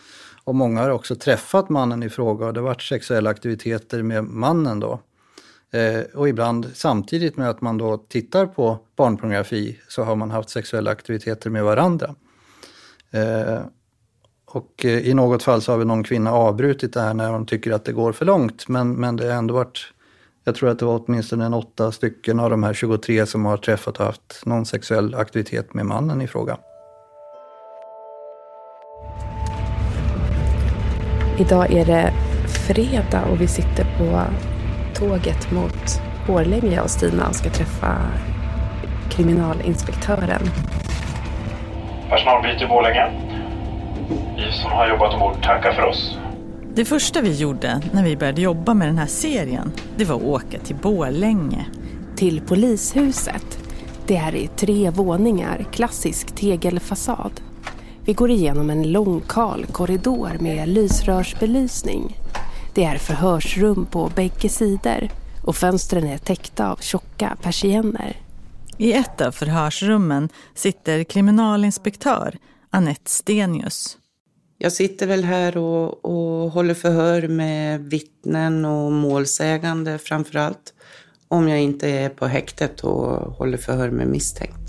och 0.44 0.54
många 0.54 0.80
har 0.80 0.90
också 0.90 1.14
träffat 1.14 1.68
mannen 1.68 2.02
i 2.02 2.08
fråga 2.08 2.46
och 2.46 2.54
det 2.54 2.60
har 2.60 2.66
varit 2.66 2.82
sexuella 2.82 3.30
aktiviteter 3.30 4.02
med 4.02 4.24
mannen 4.24 4.80
då. 4.80 5.00
Eh, 5.70 6.00
och 6.14 6.28
ibland 6.28 6.70
samtidigt 6.74 7.36
med 7.36 7.50
att 7.50 7.60
man 7.60 7.78
då 7.78 7.96
tittar 7.96 8.46
på 8.46 8.78
barnpornografi 8.96 9.80
så 9.88 10.02
har 10.02 10.16
man 10.16 10.30
haft 10.30 10.50
sexuella 10.50 10.90
aktiviteter 10.90 11.50
med 11.50 11.64
varandra. 11.64 12.14
Eh, 13.10 13.60
och 14.46 14.84
eh, 14.84 14.98
i 15.08 15.14
något 15.14 15.42
fall 15.42 15.62
så 15.62 15.72
har 15.72 15.78
vi 15.78 15.84
någon 15.84 16.04
kvinna 16.04 16.32
avbrutit 16.32 16.94
det 16.94 17.00
här 17.00 17.14
när 17.14 17.30
hon 17.30 17.46
tycker 17.46 17.72
att 17.72 17.84
det 17.84 17.92
går 17.92 18.12
för 18.12 18.24
långt 18.24 18.68
men, 18.68 18.92
men 18.92 19.16
det 19.16 19.24
har 19.24 19.38
ändå 19.38 19.54
varit 19.54 19.92
jag 20.46 20.54
tror 20.54 20.70
att 20.70 20.78
det 20.78 20.84
var 20.84 21.02
åtminstone 21.06 21.44
en 21.44 21.54
åtta 21.54 21.92
stycken 21.92 22.40
av 22.40 22.50
de 22.50 22.62
här 22.62 22.74
23 22.74 23.26
som 23.26 23.44
har 23.44 23.56
träffat 23.56 23.98
och 23.98 24.06
haft 24.06 24.46
någon 24.46 24.66
sexuell 24.66 25.14
aktivitet 25.14 25.74
med 25.74 25.86
mannen 25.86 26.22
i 26.22 26.26
fråga. 26.26 26.58
Idag 31.38 31.72
är 31.72 31.86
det 31.86 32.12
fredag 32.66 33.24
och 33.30 33.40
vi 33.40 33.46
sitter 33.46 33.84
på 33.98 34.22
tåget 34.94 35.50
mot 35.50 36.00
Borlänge, 36.26 36.74
jag 36.74 36.84
och 36.84 36.90
Stina, 36.90 37.28
och 37.28 37.34
ska 37.34 37.50
träffa 37.50 37.96
kriminalinspektören. 39.10 40.42
Personalbyte 42.10 42.64
i 42.64 42.66
Borlänge. 42.66 43.10
Vi 44.36 44.52
som 44.52 44.72
har 44.72 44.88
jobbat 44.88 45.14
ombord 45.14 45.42
tackar 45.42 45.72
för 45.72 45.82
oss. 45.82 46.18
Det 46.76 46.84
första 46.84 47.20
vi 47.20 47.34
gjorde 47.34 47.82
när 47.92 48.04
vi 48.04 48.16
började 48.16 48.40
jobba 48.40 48.74
med 48.74 48.88
den 48.88 48.98
här 48.98 49.06
serien, 49.06 49.72
det 49.96 50.04
var 50.04 50.16
att 50.16 50.22
åka 50.22 50.58
till 50.58 50.76
Borlänge. 50.76 51.66
Till 52.16 52.40
polishuset. 52.40 53.58
Det 54.06 54.16
är 54.16 54.34
i 54.34 54.46
tre 54.56 54.90
våningar, 54.90 55.66
klassisk 55.72 56.34
tegelfasad. 56.34 57.40
Vi 58.04 58.12
går 58.12 58.30
igenom 58.30 58.70
en 58.70 58.92
lång 58.92 59.20
kal 59.20 59.66
korridor 59.66 60.30
med 60.40 60.68
lysrörsbelysning. 60.68 62.16
Det 62.74 62.84
är 62.84 62.98
förhörsrum 62.98 63.86
på 63.86 64.10
bägge 64.14 64.48
sidor 64.48 65.08
och 65.44 65.56
fönstren 65.56 66.06
är 66.06 66.18
täckta 66.18 66.70
av 66.70 66.76
tjocka 66.76 67.36
persienner. 67.42 68.16
I 68.76 68.92
ett 68.92 69.20
av 69.20 69.32
förhörsrummen 69.32 70.28
sitter 70.54 71.04
kriminalinspektör 71.04 72.38
Annette 72.70 73.10
Stenius. 73.10 73.98
Jag 74.58 74.72
sitter 74.72 75.06
väl 75.06 75.24
här 75.24 75.56
och, 75.56 76.04
och 76.04 76.50
håller 76.50 76.74
förhör 76.74 77.28
med 77.28 77.80
vittnen 77.80 78.64
och 78.64 78.92
målsägande 78.92 79.98
framför 79.98 80.38
allt. 80.38 80.74
Om 81.28 81.48
jag 81.48 81.60
inte 81.60 81.88
är 81.88 82.08
på 82.08 82.26
häktet 82.26 82.80
och 82.84 83.32
håller 83.32 83.58
förhör 83.58 83.90
med 83.90 84.08
misstänkt. 84.08 84.66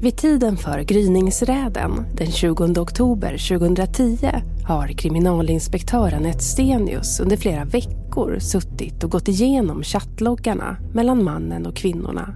Vid 0.00 0.16
tiden 0.16 0.56
för 0.56 0.80
gryningsräden 0.80 2.06
den 2.16 2.32
20 2.32 2.80
oktober 2.80 3.48
2010 3.48 4.28
har 4.66 4.88
kriminalinspektör 4.88 6.14
Anette 6.14 6.44
Stenius 6.44 7.20
under 7.20 7.36
flera 7.36 7.64
veckor 7.64 8.38
suttit 8.38 9.04
och 9.04 9.10
gått 9.10 9.28
igenom 9.28 9.82
chattloggarna 9.82 10.76
mellan 10.94 11.24
mannen 11.24 11.66
och 11.66 11.76
kvinnorna. 11.76 12.34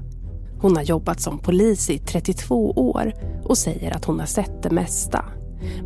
Hon 0.61 0.77
har 0.77 0.83
jobbat 0.83 1.21
som 1.21 1.39
polis 1.39 1.91
i 1.91 1.99
32 1.99 2.71
år 2.71 3.13
och 3.45 3.59
säger 3.59 3.97
att 3.97 4.05
hon 4.05 4.19
har 4.19 4.27
sett 4.27 4.63
det 4.63 4.71
mesta. 4.71 5.25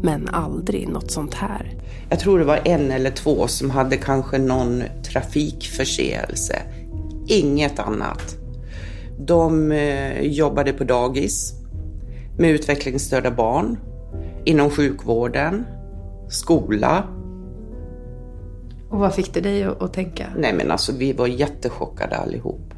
Men 0.02 0.28
aldrig 0.28 0.88
något 0.88 1.10
sånt 1.10 1.34
här. 1.34 1.74
Jag 2.10 2.20
tror 2.20 2.38
det 2.38 2.44
var 2.44 2.60
en 2.64 2.90
eller 2.90 3.10
två 3.10 3.46
som 3.46 3.70
hade 3.70 3.96
kanske 3.96 4.38
någon 4.38 4.82
trafikförseelse. 5.12 6.62
Inget 7.26 7.78
annat. 7.78 8.36
De 9.18 9.72
eh, 9.72 10.20
jobbade 10.20 10.72
på 10.72 10.84
dagis 10.84 11.54
med 12.38 12.50
utvecklingsstörda 12.50 13.30
barn, 13.30 13.78
inom 14.44 14.70
sjukvården, 14.70 15.66
skola. 16.28 17.04
Och 18.90 18.98
vad 18.98 19.14
fick 19.14 19.34
det 19.34 19.40
dig 19.40 19.62
att, 19.62 19.82
att 19.82 19.92
tänka? 19.92 20.26
Nej 20.36 20.52
men 20.52 20.70
alltså 20.70 20.92
vi 20.92 21.12
var 21.12 21.26
jättechockade 21.26 22.16
allihop. 22.16 22.71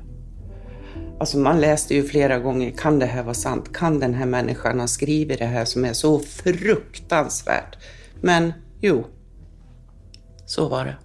Alltså 1.18 1.38
man 1.38 1.61
läste 1.61 1.94
ju 1.94 2.02
flera 2.02 2.38
gånger, 2.38 2.71
kan 2.71 2.99
det 2.99 3.06
här 3.06 3.23
vara 3.23 3.35
sant? 3.35 3.73
Kan 3.73 4.00
den 4.00 4.14
här 4.14 4.26
människan 4.26 4.80
ha 4.80 4.87
skrivit 4.87 5.38
det 5.38 5.44
här 5.44 5.64
som 5.64 5.85
är 5.85 5.92
så 5.92 6.18
fruktansvärt? 6.18 7.76
Men 8.21 8.52
jo, 8.80 9.06
så 10.47 10.68
var 10.68 10.85
det. 10.85 10.97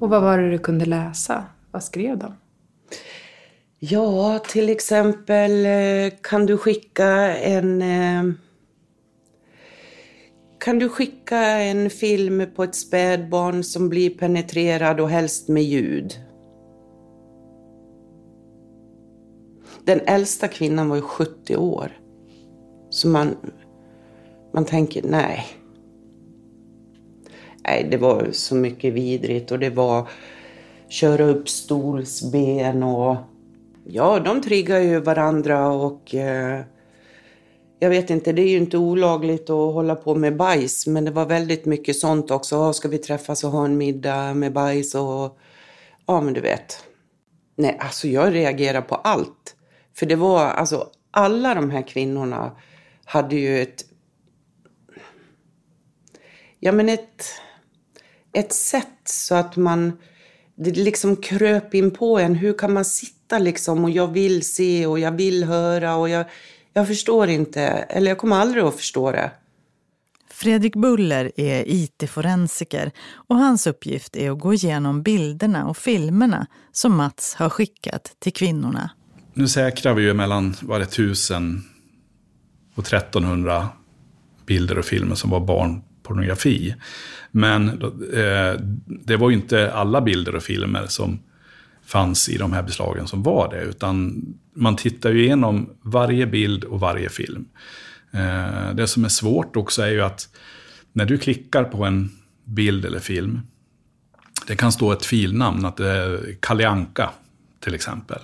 Och 0.00 0.10
vad 0.10 0.22
var 0.22 0.38
det 0.38 0.50
du 0.50 0.58
kunde 0.58 0.84
läsa? 0.84 1.44
Vad 1.70 1.84
skrev 1.84 2.18
de? 2.18 2.34
Ja, 3.78 4.38
till 4.38 4.68
exempel 4.68 5.66
eh, 5.66 6.18
kan 6.22 6.46
du 6.46 6.58
skicka 6.58 7.36
en... 7.36 7.82
Eh, 7.82 8.34
kan 10.58 10.78
du 10.78 10.88
skicka 10.88 11.38
en 11.38 11.90
film 11.90 12.46
på 12.56 12.64
ett 12.64 12.74
spädbarn 12.74 13.64
som 13.64 13.88
blir 13.88 14.10
penetrerad 14.10 15.00
och 15.00 15.10
helst 15.10 15.48
med 15.48 15.64
ljud? 15.64 16.14
Den 19.84 20.00
äldsta 20.00 20.48
kvinnan 20.48 20.88
var 20.88 20.96
ju 20.96 21.02
70 21.02 21.56
år. 21.56 21.92
Så 22.90 23.08
man, 23.08 23.36
man 24.54 24.64
tänker, 24.64 25.02
nej. 25.02 25.46
Nej, 27.64 27.88
det 27.90 27.96
var 27.96 28.28
så 28.32 28.54
mycket 28.54 28.94
vidrigt 28.94 29.52
och 29.52 29.58
det 29.58 29.70
var 29.70 30.08
köra 30.88 31.24
upp 31.24 31.48
stolsben 31.48 32.82
och 32.82 33.16
Ja, 33.84 34.20
de 34.20 34.42
triggar 34.42 34.78
ju 34.78 35.00
varandra 35.00 35.68
och 35.68 36.14
eh, 36.14 36.60
jag 37.78 37.90
vet 37.90 38.10
inte, 38.10 38.32
det 38.32 38.42
är 38.42 38.48
ju 38.48 38.56
inte 38.56 38.78
olagligt 38.78 39.50
att 39.50 39.74
hålla 39.74 39.94
på 39.94 40.14
med 40.14 40.36
bajs, 40.36 40.86
men 40.86 41.04
det 41.04 41.10
var 41.10 41.26
väldigt 41.26 41.64
mycket 41.64 41.96
sånt 41.96 42.30
också. 42.30 42.72
Ska 42.72 42.88
vi 42.88 42.98
träffas 42.98 43.44
och 43.44 43.50
ha 43.50 43.64
en 43.64 43.78
middag 43.78 44.34
med 44.34 44.52
bajs 44.52 44.94
och 44.94 45.38
ja, 46.06 46.20
men 46.20 46.34
du 46.34 46.40
vet. 46.40 46.84
Nej, 47.56 47.76
alltså 47.80 48.08
jag 48.08 48.34
reagerar 48.34 48.80
på 48.80 48.94
allt. 48.94 49.56
För 49.94 50.06
det 50.06 50.16
var, 50.16 50.44
alltså 50.44 50.90
alla 51.10 51.54
de 51.54 51.70
här 51.70 51.88
kvinnorna 51.88 52.56
hade 53.04 53.36
ju 53.36 53.62
ett, 53.62 53.84
ja 56.60 56.72
men 56.72 56.88
ett, 56.88 57.24
ett 58.32 58.52
sätt 58.52 58.98
så 59.04 59.34
att 59.34 59.56
man, 59.56 59.98
det 60.54 60.70
liksom 60.70 61.16
kröp 61.16 61.74
in 61.74 61.90
på 61.90 62.18
en. 62.18 62.34
Hur 62.34 62.58
kan 62.58 62.72
man 62.72 62.84
sitta 62.84 63.38
liksom 63.38 63.84
och 63.84 63.90
jag 63.90 64.06
vill 64.06 64.42
se 64.42 64.86
och 64.86 64.98
jag 64.98 65.12
vill 65.12 65.44
höra 65.44 65.96
och 65.96 66.08
jag, 66.08 66.26
jag 66.72 66.86
förstår 66.86 67.28
inte, 67.28 67.62
eller 67.62 68.10
jag 68.10 68.18
kommer 68.18 68.36
aldrig 68.36 68.64
att 68.64 68.76
förstå 68.76 69.10
det. 69.10 69.30
Fredrik 70.30 70.76
Buller 70.76 71.32
är 71.36 71.64
IT-forensiker 71.66 72.92
och 73.12 73.36
hans 73.36 73.66
uppgift 73.66 74.16
är 74.16 74.30
att 74.30 74.38
gå 74.38 74.54
igenom 74.54 75.02
bilderna 75.02 75.68
och 75.68 75.76
filmerna 75.76 76.46
som 76.72 76.96
Mats 76.96 77.34
har 77.34 77.50
skickat 77.50 78.16
till 78.18 78.32
kvinnorna. 78.32 78.90
Nu 79.34 79.48
säkrar 79.48 79.94
vi 79.94 80.02
ju 80.02 80.14
mellan 80.14 80.54
var 80.62 80.78
det 80.78 80.84
1000 80.84 81.62
och 82.74 82.86
1300 82.86 83.68
bilder 84.46 84.78
och 84.78 84.84
filmer 84.84 85.14
som 85.14 85.30
var 85.30 85.40
barnpornografi. 85.40 86.74
Men 87.30 87.68
eh, 88.12 88.60
det 88.86 89.16
var 89.16 89.30
ju 89.30 89.36
inte 89.36 89.72
alla 89.72 90.00
bilder 90.00 90.34
och 90.34 90.42
filmer 90.42 90.86
som 90.86 91.20
fanns 91.84 92.28
i 92.28 92.38
de 92.38 92.52
här 92.52 92.62
beslagen 92.62 93.06
som 93.06 93.22
var 93.22 93.50
det. 93.50 93.62
Utan 93.62 94.24
man 94.54 94.76
tittar 94.76 95.10
ju 95.10 95.22
igenom 95.22 95.70
varje 95.82 96.26
bild 96.26 96.64
och 96.64 96.80
varje 96.80 97.08
film. 97.08 97.48
Eh, 98.10 98.74
det 98.74 98.86
som 98.86 99.04
är 99.04 99.08
svårt 99.08 99.56
också 99.56 99.82
är 99.82 99.90
ju 99.90 100.02
att 100.02 100.28
när 100.92 101.04
du 101.04 101.18
klickar 101.18 101.64
på 101.64 101.84
en 101.84 102.10
bild 102.44 102.84
eller 102.84 103.00
film, 103.00 103.40
det 104.46 104.56
kan 104.56 104.72
stå 104.72 104.92
ett 104.92 105.04
filnamn, 105.04 105.64
att 105.64 105.76
det 105.76 105.88
är 105.88 106.36
Kalle 106.40 106.68
Anka 106.68 107.10
till 107.60 107.74
exempel. 107.74 108.18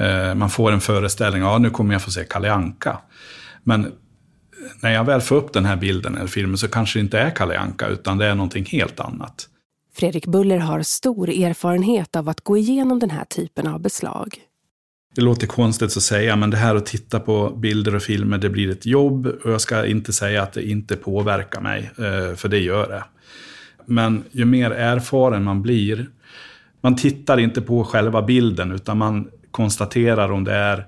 Eh, 0.00 0.34
man 0.34 0.50
får 0.50 0.72
en 0.72 0.80
föreställning, 0.80 1.42
ja 1.42 1.58
nu 1.58 1.70
kommer 1.70 1.94
jag 1.94 2.02
få 2.02 2.10
se 2.10 2.24
Kalle 2.24 2.52
Anka. 2.52 2.98
Men 3.62 3.92
när 4.82 4.90
jag 4.90 5.04
väl 5.04 5.20
får 5.20 5.36
upp 5.36 5.52
den 5.52 5.64
här 5.64 5.76
bilden 5.76 6.16
eller 6.16 6.26
filmen 6.26 6.58
så 6.58 6.68
kanske 6.68 6.98
det 6.98 7.00
inte 7.00 7.18
är 7.18 7.30
Kalle 7.30 7.58
Anka, 7.58 7.88
utan 7.88 8.18
det 8.18 8.26
är 8.26 8.34
någonting 8.34 8.64
helt 8.64 9.00
annat. 9.00 9.48
Fredrik 9.94 10.26
Buller 10.26 10.58
har 10.58 10.82
stor 10.82 11.30
erfarenhet 11.30 12.16
av 12.16 12.28
att 12.28 12.40
gå 12.40 12.56
igenom 12.56 12.98
den 12.98 13.10
här 13.10 13.24
typen 13.24 13.66
av 13.66 13.80
beslag. 13.80 14.36
Det 15.14 15.20
låter 15.20 15.46
konstigt 15.46 15.96
att 15.96 16.02
säga, 16.02 16.36
men 16.36 16.50
det 16.50 16.56
här 16.56 16.74
att 16.74 16.86
titta 16.86 17.20
på 17.20 17.50
bilder 17.50 17.94
och 17.94 18.02
filmer, 18.02 18.38
det 18.38 18.50
blir 18.50 18.70
ett 18.70 18.86
jobb. 18.86 19.26
Och 19.26 19.52
jag 19.52 19.60
ska 19.60 19.86
inte 19.86 20.12
säga 20.12 20.42
att 20.42 20.52
det 20.52 20.62
inte 20.62 20.96
påverkar 20.96 21.60
mig, 21.60 21.90
eh, 21.98 22.36
för 22.36 22.48
det 22.48 22.58
gör 22.58 22.88
det. 22.88 23.04
Men 23.86 24.24
ju 24.30 24.44
mer 24.44 24.70
erfaren 24.70 25.44
man 25.44 25.62
blir, 25.62 26.06
man 26.80 26.96
tittar 26.96 27.40
inte 27.40 27.62
på 27.62 27.84
själva 27.84 28.22
bilden, 28.22 28.72
utan 28.72 28.98
man 28.98 29.28
konstaterar 29.50 30.32
om 30.32 30.44
det 30.44 30.54
är 30.54 30.86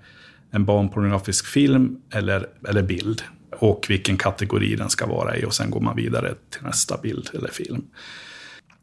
en 0.51 0.65
barnpornografisk 0.65 1.47
film 1.47 1.97
eller, 2.13 2.47
eller 2.69 2.83
bild. 2.83 3.23
Och 3.59 3.87
vilken 3.89 4.17
kategori 4.17 4.77
den 4.77 4.91
ska 4.91 5.07
vara 5.07 5.37
i. 5.37 5.45
Och 5.45 5.55
sen 5.55 5.71
går 5.71 5.81
man 5.81 5.97
vidare 5.97 6.35
till 6.51 6.63
nästa 6.63 6.99
bild 7.03 7.31
eller 7.35 7.49
film. 7.49 7.85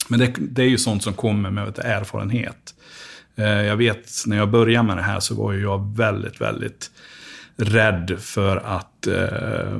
Men 0.07 0.19
det, 0.19 0.33
det, 0.39 0.61
är 0.61 0.67
ju 0.67 0.77
sånt 0.77 1.03
som 1.03 1.13
kommer 1.13 1.51
med 1.51 1.79
erfarenhet. 1.79 2.75
Eh, 3.35 3.45
jag 3.45 3.77
vet, 3.77 4.11
när 4.25 4.37
jag 4.37 4.49
började 4.49 4.87
med 4.87 4.97
det 4.97 5.03
här 5.03 5.19
så 5.19 5.35
var 5.35 5.53
jag 5.53 5.97
väldigt, 5.97 6.41
väldigt 6.41 6.91
rädd 7.55 8.15
för 8.19 8.57
att 8.57 9.07
eh, 9.07 9.79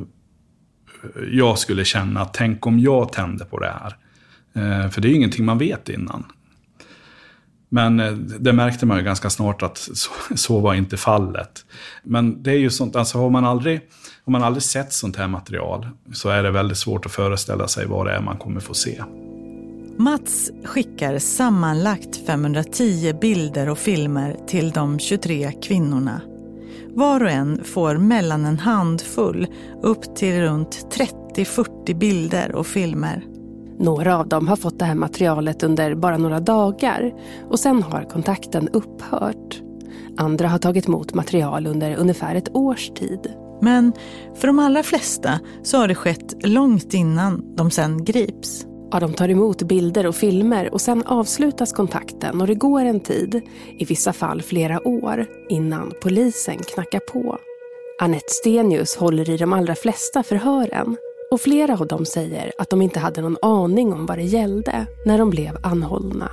jag 1.32 1.60
skulle 1.60 1.86
känna, 1.86 2.26
tänk 2.26 2.68
om 2.68 2.80
jag 2.80 3.14
tände 3.14 3.46
på 3.46 3.60
det 3.60 3.74
här. 3.82 3.96
Eh, 4.54 4.90
för 4.90 5.02
det 5.02 5.08
är 5.08 5.10
ju 5.10 5.16
ingenting 5.16 5.46
man 5.46 5.58
vet 5.58 5.90
innan. 5.90 6.26
Men 7.70 8.00
eh, 8.00 8.12
det 8.14 8.54
märkte 8.54 8.86
man 8.86 8.98
ju 8.98 9.04
ganska 9.04 9.30
snart 9.30 9.64
att 9.64 9.78
så, 9.94 10.12
så, 10.36 10.60
var 10.60 10.74
inte 10.74 10.98
fallet. 10.98 11.66
Men 12.04 12.44
det 12.44 12.52
är 12.52 12.58
ju 12.58 12.70
sånt, 12.70 12.96
alltså 12.96 13.18
har 13.18 13.30
man 13.30 13.46
aldrig, 13.46 13.82
har 14.26 14.32
man 14.32 14.44
aldrig 14.44 14.64
sett 14.64 14.94
sånt 14.94 15.16
här 15.16 15.28
material 15.28 15.88
så 16.14 16.30
är 16.30 16.44
det 16.44 16.52
väldigt 16.52 16.78
svårt 16.78 17.06
att 17.06 17.12
föreställa 17.12 17.68
sig 17.68 17.86
vad 17.86 18.06
det 18.06 18.14
är 18.14 18.22
man 18.22 18.38
kommer 18.38 18.60
få 18.60 18.74
se. 18.74 19.04
Mats 19.98 20.52
skickar 20.66 21.20
sammanlagt 21.20 22.26
510 22.28 23.14
bilder 23.22 23.70
och 23.70 23.78
filmer 23.78 24.38
till 24.48 24.72
de 24.72 25.00
23 25.00 25.52
kvinnorna. 25.62 26.22
Var 26.96 27.24
och 27.24 27.30
en 27.30 27.64
får 27.64 27.98
mellan 27.98 28.46
en 28.46 28.60
handfull 28.60 29.48
upp 29.82 30.16
till 30.16 30.42
runt 30.42 30.98
30-40 31.36 32.00
bilder 32.00 32.56
och 32.56 32.68
filmer. 32.68 33.24
Några 33.80 34.18
av 34.18 34.28
dem 34.28 34.48
har 34.48 34.56
fått 34.56 34.80
det 34.80 34.86
här 34.86 34.96
materialet 34.96 35.64
under 35.64 35.96
bara 35.96 36.18
några 36.18 36.40
dagar 36.40 37.14
och 37.50 37.60
sen 37.60 37.84
har 37.84 38.04
kontakten 38.04 38.70
upphört. 38.70 39.62
Andra 40.18 40.48
har 40.48 40.60
tagit 40.60 40.88
emot 40.88 41.14
material 41.14 41.68
under 41.68 41.96
ungefär 41.96 42.36
ett 42.36 42.56
års 42.56 42.90
tid. 42.90 43.34
Men 43.62 43.94
för 44.36 44.48
de 44.48 44.60
allra 44.60 44.84
flesta 44.84 45.40
så 45.64 45.78
har 45.78 45.88
det 45.88 45.96
skett 45.96 46.46
långt 46.46 46.94
innan 46.94 47.56
de 47.56 47.72
sen 47.72 48.04
grips. 48.04 48.66
Ja, 48.92 49.00
de 49.00 49.14
tar 49.14 49.30
emot 49.30 49.62
bilder 49.62 50.08
och 50.08 50.16
filmer 50.16 50.74
och 50.74 50.82
sen 50.82 51.04
avslutas 51.04 51.74
kontakten 51.74 52.42
och 52.42 52.48
det 52.48 52.56
går 52.56 52.86
en 52.86 53.00
tid, 53.00 53.42
i 53.78 53.86
vissa 53.86 54.14
fall 54.14 54.42
flera 54.42 54.88
år, 54.88 55.26
innan 55.50 55.94
polisen 56.02 56.58
knackar 56.58 57.00
på. 57.00 57.38
Annette 58.02 58.30
Stenius 58.30 58.96
håller 58.96 59.30
i 59.30 59.38
de 59.38 59.54
allra 59.54 59.76
flesta 59.76 60.24
förhören 60.24 60.98
och 61.32 61.42
flera 61.42 61.74
av 61.74 61.88
dem 61.88 62.06
säger 62.06 62.52
att 62.58 62.70
de 62.70 62.82
inte 62.82 63.00
hade 63.00 63.22
någon 63.22 63.38
aning 63.42 63.94
om 63.94 64.06
vad 64.06 64.18
det 64.18 64.24
gällde 64.24 64.86
när 65.06 65.18
de 65.18 65.30
blev 65.30 65.58
anhållna. 65.64 66.32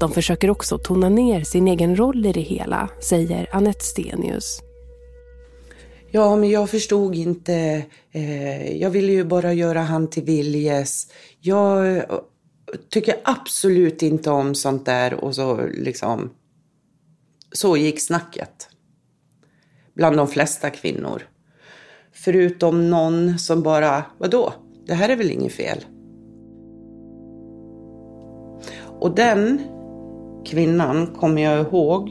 De 0.00 0.12
försöker 0.12 0.50
också 0.50 0.78
tona 0.78 1.08
ner 1.08 1.44
sin 1.44 1.68
egen 1.68 1.96
roll 1.96 2.26
i 2.26 2.32
det 2.32 2.40
hela, 2.40 2.88
säger 3.00 3.48
Annette 3.52 3.84
Stenius. 3.84 4.62
Ja, 6.10 6.36
men 6.36 6.50
jag 6.50 6.70
förstod 6.70 7.14
inte. 7.14 7.84
Eh, 8.12 8.76
jag 8.76 8.90
ville 8.90 9.12
ju 9.12 9.24
bara 9.24 9.52
göra 9.52 9.80
han 9.80 10.10
till 10.10 10.22
viljes. 10.22 11.06
Jag 11.40 11.96
eh, 11.96 12.04
tycker 12.88 13.14
absolut 13.24 14.02
inte 14.02 14.30
om 14.30 14.54
sånt 14.54 14.86
där 14.86 15.24
och 15.24 15.34
så 15.34 15.66
liksom... 15.66 16.30
Så 17.52 17.76
gick 17.76 18.00
snacket. 18.00 18.68
bland 19.94 20.16
de 20.16 20.28
flesta 20.28 20.70
kvinnor. 20.70 21.22
Förutom 22.24 22.90
någon 22.90 23.38
som 23.38 23.62
bara, 23.62 24.04
vadå, 24.18 24.52
det 24.86 24.94
här 24.94 25.08
är 25.08 25.16
väl 25.16 25.30
inget 25.30 25.52
fel. 25.52 25.84
Och 29.00 29.14
den 29.14 29.60
kvinnan, 30.44 31.06
kommer 31.06 31.42
jag 31.42 31.60
ihåg, 31.60 32.10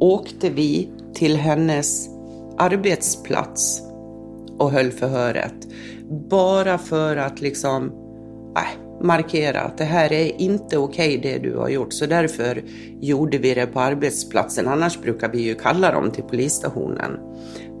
åkte 0.00 0.50
vi 0.50 0.88
till 1.14 1.36
hennes 1.36 2.08
arbetsplats 2.58 3.82
och 4.58 4.70
höll 4.70 4.90
förhöret. 4.90 5.68
Bara 6.30 6.78
för 6.78 7.16
att 7.16 7.40
liksom 7.40 7.92
äh, 8.56 9.04
markera 9.04 9.60
att 9.60 9.78
det 9.78 9.84
här 9.84 10.12
är 10.12 10.40
inte 10.40 10.78
okej 10.78 11.18
okay, 11.18 11.32
det 11.32 11.38
du 11.38 11.56
har 11.56 11.68
gjort. 11.68 11.92
Så 11.92 12.06
därför 12.06 12.62
gjorde 13.00 13.38
vi 13.38 13.54
det 13.54 13.66
på 13.66 13.80
arbetsplatsen. 13.80 14.68
Annars 14.68 15.00
brukar 15.00 15.28
vi 15.28 15.42
ju 15.42 15.54
kalla 15.54 15.92
dem 15.92 16.10
till 16.10 16.24
polisstationen. 16.24 17.18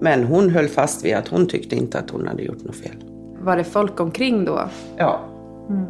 Men 0.00 0.24
hon 0.24 0.50
höll 0.50 0.68
fast 0.68 1.04
vid 1.04 1.14
att 1.14 1.28
hon 1.28 1.46
tyckte 1.46 1.76
inte 1.76 1.98
att 1.98 2.10
hon 2.10 2.26
hade 2.26 2.42
gjort 2.42 2.64
något 2.64 2.76
fel. 2.76 3.04
Var 3.40 3.56
det 3.56 3.64
folk 3.64 4.00
omkring 4.00 4.44
då? 4.44 4.68
Ja. 4.96 5.20
Mm. 5.68 5.86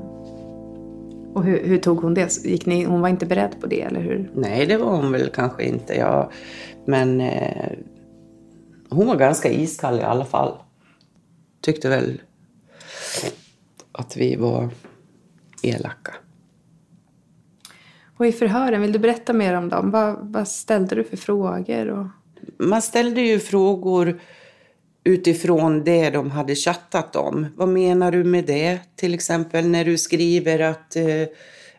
Och 1.34 1.44
hur, 1.44 1.64
hur, 1.64 1.78
tog 1.78 2.02
hon 2.02 2.14
det? 2.14 2.44
Gick 2.44 2.66
ni, 2.66 2.84
hon 2.84 3.00
var 3.00 3.08
inte 3.08 3.26
beredd 3.26 3.60
på 3.60 3.66
det, 3.66 3.80
eller 3.80 4.00
hur? 4.00 4.30
Nej, 4.34 4.66
det 4.66 4.76
var 4.76 4.96
hon 4.96 5.12
väl 5.12 5.30
kanske 5.34 5.64
inte. 5.64 5.94
Ja. 5.94 6.30
Men 6.84 7.20
eh, 7.20 7.72
hon 8.88 9.06
var 9.06 9.16
ganska 9.16 9.50
iskall 9.52 9.98
i 9.98 10.02
alla 10.02 10.24
fall. 10.24 10.54
Tyckte 11.60 11.88
väl 11.88 12.20
att 13.92 14.16
vi 14.16 14.36
var 14.36 14.70
elaka. 15.62 16.14
Och 18.16 18.26
i 18.26 18.32
förhören, 18.32 18.80
vill 18.80 18.92
du 18.92 18.98
berätta 18.98 19.32
mer 19.32 19.54
om 19.54 19.68
dem? 19.68 19.90
Vad, 19.90 20.16
vad 20.20 20.48
ställde 20.48 20.94
du 20.94 21.04
för 21.04 21.16
frågor? 21.16 21.88
Och... 21.88 22.06
Man 22.58 22.82
ställde 22.82 23.20
ju 23.20 23.38
frågor 23.38 24.20
utifrån 25.04 25.84
det 25.84 26.10
de 26.10 26.30
hade 26.30 26.54
chattat 26.54 27.16
om. 27.16 27.46
Vad 27.56 27.68
menar 27.68 28.12
du 28.12 28.24
med 28.24 28.44
det? 28.44 28.80
Till 28.96 29.14
exempel 29.14 29.68
när 29.68 29.84
du 29.84 29.98
skriver 29.98 30.58
att, 30.58 30.96
eh, 30.96 31.26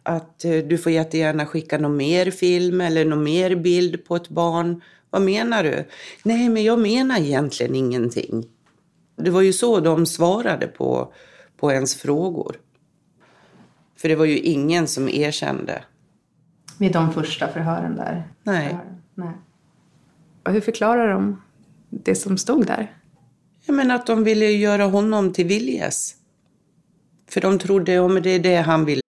att 0.04 0.46
eh, 0.46 0.58
du 0.58 0.78
får 0.78 0.92
jättegärna 0.92 1.46
skicka 1.46 1.78
någon 1.78 1.98
mer 1.98 2.32
film 2.32 2.82
eller 2.82 3.06
någon 3.06 3.24
mer 3.24 3.56
bild 3.56 4.06
på 4.06 4.16
ett 4.16 4.30
barn. 4.30 4.82
Vad 5.10 5.22
menar 5.22 5.64
du? 5.64 5.88
Nej, 6.24 6.50
men 6.50 6.64
jag 6.64 6.80
menar 6.80 7.20
egentligen 7.20 7.76
ingenting. 7.76 8.46
Det 9.16 9.30
var 9.30 9.42
ju 9.42 9.54
så 9.54 9.80
de 9.80 10.06
svarade 10.06 10.68
på, 10.68 11.14
på 11.58 11.72
ens 11.72 11.96
frågor. 11.96 12.56
För 13.98 14.10
det 14.10 14.16
var 14.16 14.26
ju 14.26 14.38
ingen 14.38 14.88
som 14.88 15.10
erkände. 15.10 15.84
Vid 16.78 16.92
de 16.92 17.14
första 17.14 17.48
förhören 17.48 17.96
där? 17.96 18.24
Nej. 18.44 18.68
Förhören. 18.68 19.02
Nej. 19.16 19.34
Och 20.46 20.52
hur 20.52 20.62
förklarar 20.62 21.14
de 21.14 21.42
det 21.90 22.16
som 22.16 22.38
stod 22.38 22.68
där? 22.68 22.94
Jag 23.66 23.76
menar 23.76 23.96
att 23.96 24.06
de 24.06 24.24
ville 24.24 24.46
göra 24.46 24.86
honom 24.86 25.34
till 25.34 25.46
Viljes. 25.46 26.16
För 27.30 27.42
de 27.42 27.60
trodde 27.60 28.00
om 28.00 28.22
det 28.22 28.30
är 28.30 28.40
det 28.40 28.56
han 28.56 28.86
vill. 28.86 29.00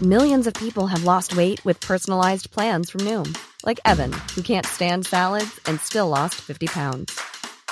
Millions 0.00 0.46
of 0.46 0.54
people 0.54 0.86
have 0.86 1.04
lost 1.04 1.32
weight 1.36 1.66
with 1.66 1.86
personalized 1.86 2.50
plans 2.50 2.90
from 2.90 3.04
Noom. 3.04 3.34
Like 3.66 3.80
Evan, 3.84 4.12
who 4.36 4.42
can't 4.42 4.66
stand 4.66 5.06
salads 5.06 5.60
and 5.66 5.80
still 5.80 6.08
lost 6.08 6.34
50 6.34 6.66
pounds. 6.66 7.18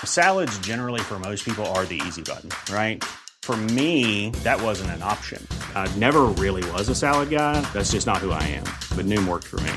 Salads 0.05 0.59
generally 0.59 1.01
for 1.01 1.19
most 1.19 1.45
people 1.45 1.65
are 1.75 1.87
the 1.87 2.01
easy 2.07 2.23
button, 2.23 2.51
right? 2.71 3.03
For 3.43 3.57
me, 3.57 4.31
that 4.45 4.63
wasn't 4.63 4.91
an 4.91 5.03
option. 5.03 5.47
I 5.75 5.89
never 5.97 6.27
really 6.43 6.71
was 6.73 6.91
a 6.91 6.95
salad 6.95 7.31
guy. 7.31 7.63
That's 7.73 7.93
just 7.93 8.07
not 8.07 8.19
who 8.19 8.31
I 8.31 8.43
am. 8.43 8.65
But 8.95 9.07
Noom 9.07 9.27
worked 9.27 9.47
for 9.47 9.61
me. 9.61 9.73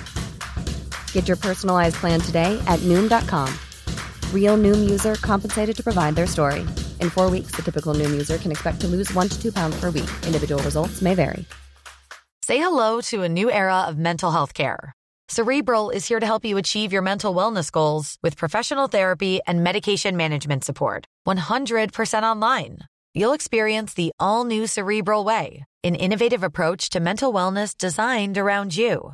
Get 1.13 1.29
your 1.29 1.37
personalized 1.37 1.95
plan 1.95 2.19
today 2.19 2.61
at 2.67 2.81
Noom.com. 2.81 3.49
Real 4.33 4.57
Noom 4.57 4.89
user 4.89 5.15
compensated 5.15 5.75
to 5.77 5.83
provide 5.83 6.15
their 6.15 6.27
story. 6.27 6.65
In 6.99 7.09
four 7.09 7.29
weeks, 7.29 7.51
the 7.55 7.61
typical 7.61 7.93
Noom 7.93 8.11
user 8.11 8.37
can 8.37 8.51
expect 8.51 8.81
to 8.81 8.87
lose 8.87 9.13
one 9.13 9.29
to 9.29 9.41
two 9.41 9.53
pounds 9.53 9.79
per 9.79 9.89
week. 9.89 10.09
Individual 10.25 10.61
results 10.63 11.01
may 11.01 11.15
vary. 11.15 11.45
Say 12.43 12.57
hello 12.57 13.01
to 13.01 13.23
a 13.23 13.29
new 13.29 13.49
era 13.49 13.81
of 13.87 13.97
mental 13.97 14.31
health 14.31 14.53
care. 14.53 14.93
Cerebral 15.29 15.91
is 15.91 16.05
here 16.05 16.19
to 16.19 16.25
help 16.25 16.43
you 16.43 16.57
achieve 16.57 16.91
your 16.91 17.01
mental 17.01 17.33
wellness 17.33 17.71
goals 17.71 18.17
with 18.21 18.35
professional 18.35 18.87
therapy 18.87 19.39
and 19.47 19.63
medication 19.63 20.17
management 20.17 20.65
support. 20.65 21.05
100% 21.25 22.23
online. 22.23 22.79
You'll 23.13 23.31
experience 23.31 23.93
the 23.93 24.11
all 24.19 24.43
new 24.43 24.67
Cerebral 24.67 25.23
Way, 25.23 25.63
an 25.85 25.95
innovative 25.95 26.43
approach 26.43 26.89
to 26.89 26.99
mental 26.99 27.31
wellness 27.31 27.77
designed 27.77 28.37
around 28.37 28.75
you. 28.75 29.13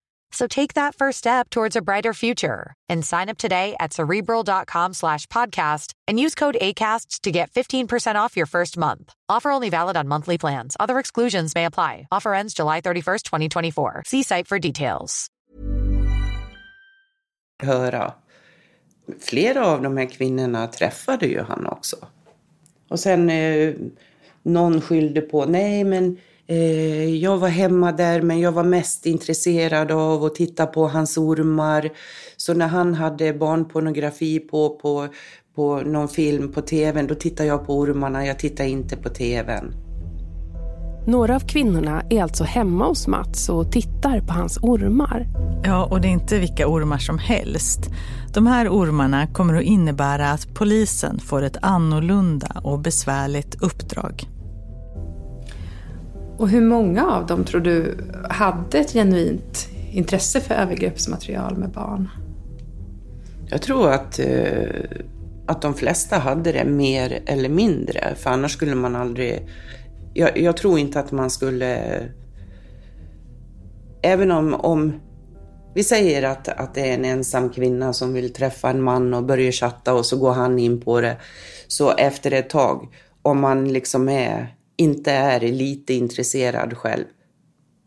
So 0.31 0.47
take 0.47 0.73
that 0.73 0.95
first 0.95 1.17
step 1.17 1.49
towards 1.49 1.75
a 1.75 1.81
brighter 1.81 2.13
future 2.13 2.73
and 2.89 3.05
sign 3.05 3.29
up 3.29 3.37
today 3.37 3.75
at 3.79 3.93
cerebral.com 3.93 4.93
slash 4.93 5.27
podcast 5.27 5.93
and 6.07 6.19
use 6.19 6.35
code 6.35 6.57
ACasts 6.61 7.19
to 7.21 7.31
get 7.31 7.51
15% 7.51 8.15
off 8.15 8.37
your 8.37 8.45
first 8.45 8.77
month. 8.77 9.13
Offer 9.29 9.51
only 9.51 9.69
valid 9.69 9.97
on 9.97 10.07
monthly 10.07 10.37
plans. 10.37 10.77
Other 10.79 10.99
exclusions 10.99 11.53
may 11.53 11.65
apply. 11.65 12.07
Offer 12.11 12.33
ends 12.33 12.53
July 12.53 12.81
31st, 12.81 13.23
2024. 13.23 14.03
See 14.05 14.23
site 14.23 14.47
for 14.47 14.59
details. 14.59 15.27
Höra. 17.63 18.13
Flera 19.19 19.65
av 19.65 19.81
de 19.81 19.97
här 19.97 20.05
kvinnorna 20.05 20.67
träffade 20.67 21.25
ju 21.25 21.41
han 21.41 21.65
också. 21.65 21.95
Och 22.87 22.99
sen 22.99 23.29
eh, 23.29 23.73
någon 24.43 24.81
skyllde 24.81 25.21
på, 25.21 25.45
nej 25.45 25.83
men 25.83 26.17
jag 27.19 27.37
var 27.37 27.47
hemma 27.47 27.91
där 27.91 28.21
men 28.21 28.39
jag 28.39 28.51
var 28.51 28.63
mest 28.63 29.05
intresserad 29.05 29.91
av 29.91 30.23
att 30.23 30.35
titta 30.35 30.65
på 30.65 30.87
hans 30.87 31.17
ormar. 31.17 31.89
Så 32.37 32.53
när 32.53 32.67
han 32.67 32.93
hade 32.93 33.33
barnpornografi 33.33 34.39
på, 34.39 34.69
på, 34.69 35.07
på 35.55 35.81
någon 35.81 36.09
film 36.09 36.51
på 36.51 36.61
tvn 36.61 37.07
då 37.07 37.15
tittade 37.15 37.49
jag 37.49 37.65
på 37.65 37.79
ormarna, 37.79 38.25
jag 38.25 38.39
tittade 38.39 38.69
inte 38.69 38.97
på 38.97 39.09
tvn. 39.09 39.73
Några 41.07 41.35
av 41.35 41.39
kvinnorna 41.39 42.03
är 42.09 42.23
alltså 42.23 42.43
hemma 42.43 42.87
hos 42.87 43.07
Mats 43.07 43.49
och 43.49 43.71
tittar 43.71 44.19
på 44.19 44.33
hans 44.33 44.57
ormar. 44.61 45.27
Ja, 45.63 45.85
och 45.85 46.01
det 46.01 46.07
är 46.07 46.11
inte 46.11 46.39
vilka 46.39 46.67
ormar 46.67 46.97
som 46.97 47.17
helst. 47.17 47.79
De 48.33 48.47
här 48.47 48.69
ormarna 48.69 49.27
kommer 49.27 49.53
att 49.53 49.63
innebära 49.63 50.31
att 50.31 50.53
polisen 50.53 51.19
får 51.19 51.41
ett 51.41 51.57
annorlunda 51.61 52.61
och 52.63 52.79
besvärligt 52.79 53.61
uppdrag. 53.61 54.27
Och 56.41 56.49
hur 56.49 56.61
många 56.61 57.11
av 57.11 57.25
dem 57.25 57.45
tror 57.45 57.61
du 57.61 57.97
hade 58.29 58.79
ett 58.79 58.93
genuint 58.93 59.67
intresse 59.91 60.41
för 60.41 60.55
övergreppsmaterial 60.55 61.57
med 61.57 61.69
barn? 61.69 62.09
Jag 63.49 63.61
tror 63.61 63.89
att, 63.89 64.19
eh, 64.19 64.69
att 65.47 65.61
de 65.61 65.73
flesta 65.73 66.17
hade 66.17 66.51
det 66.51 66.65
mer 66.65 67.23
eller 67.25 67.49
mindre, 67.49 68.15
för 68.15 68.29
annars 68.29 68.53
skulle 68.53 68.75
man 68.75 68.95
aldrig... 68.95 69.47
Jag, 70.13 70.37
jag 70.37 70.57
tror 70.57 70.79
inte 70.79 70.99
att 70.99 71.11
man 71.11 71.29
skulle... 71.29 72.01
Även 74.01 74.31
om, 74.31 74.53
om 74.53 74.93
vi 75.75 75.83
säger 75.83 76.23
att, 76.23 76.47
att 76.47 76.73
det 76.73 76.89
är 76.89 76.93
en 76.93 77.05
ensam 77.05 77.49
kvinna 77.49 77.93
som 77.93 78.13
vill 78.13 78.33
träffa 78.33 78.69
en 78.69 78.81
man 78.81 79.13
och 79.13 79.23
börjar 79.23 79.51
chatta 79.51 79.93
och 79.93 80.05
så 80.05 80.17
går 80.17 80.33
han 80.33 80.59
in 80.59 80.81
på 80.81 81.01
det. 81.01 81.17
Så 81.67 81.91
efter 81.91 82.31
ett 82.31 82.49
tag, 82.49 82.87
om 83.21 83.39
man 83.39 83.73
liksom 83.73 84.09
är 84.09 84.55
inte 84.81 85.11
är 85.11 85.39
lite 85.39 85.93
intresserad 85.93 86.77
själv, 86.77 87.05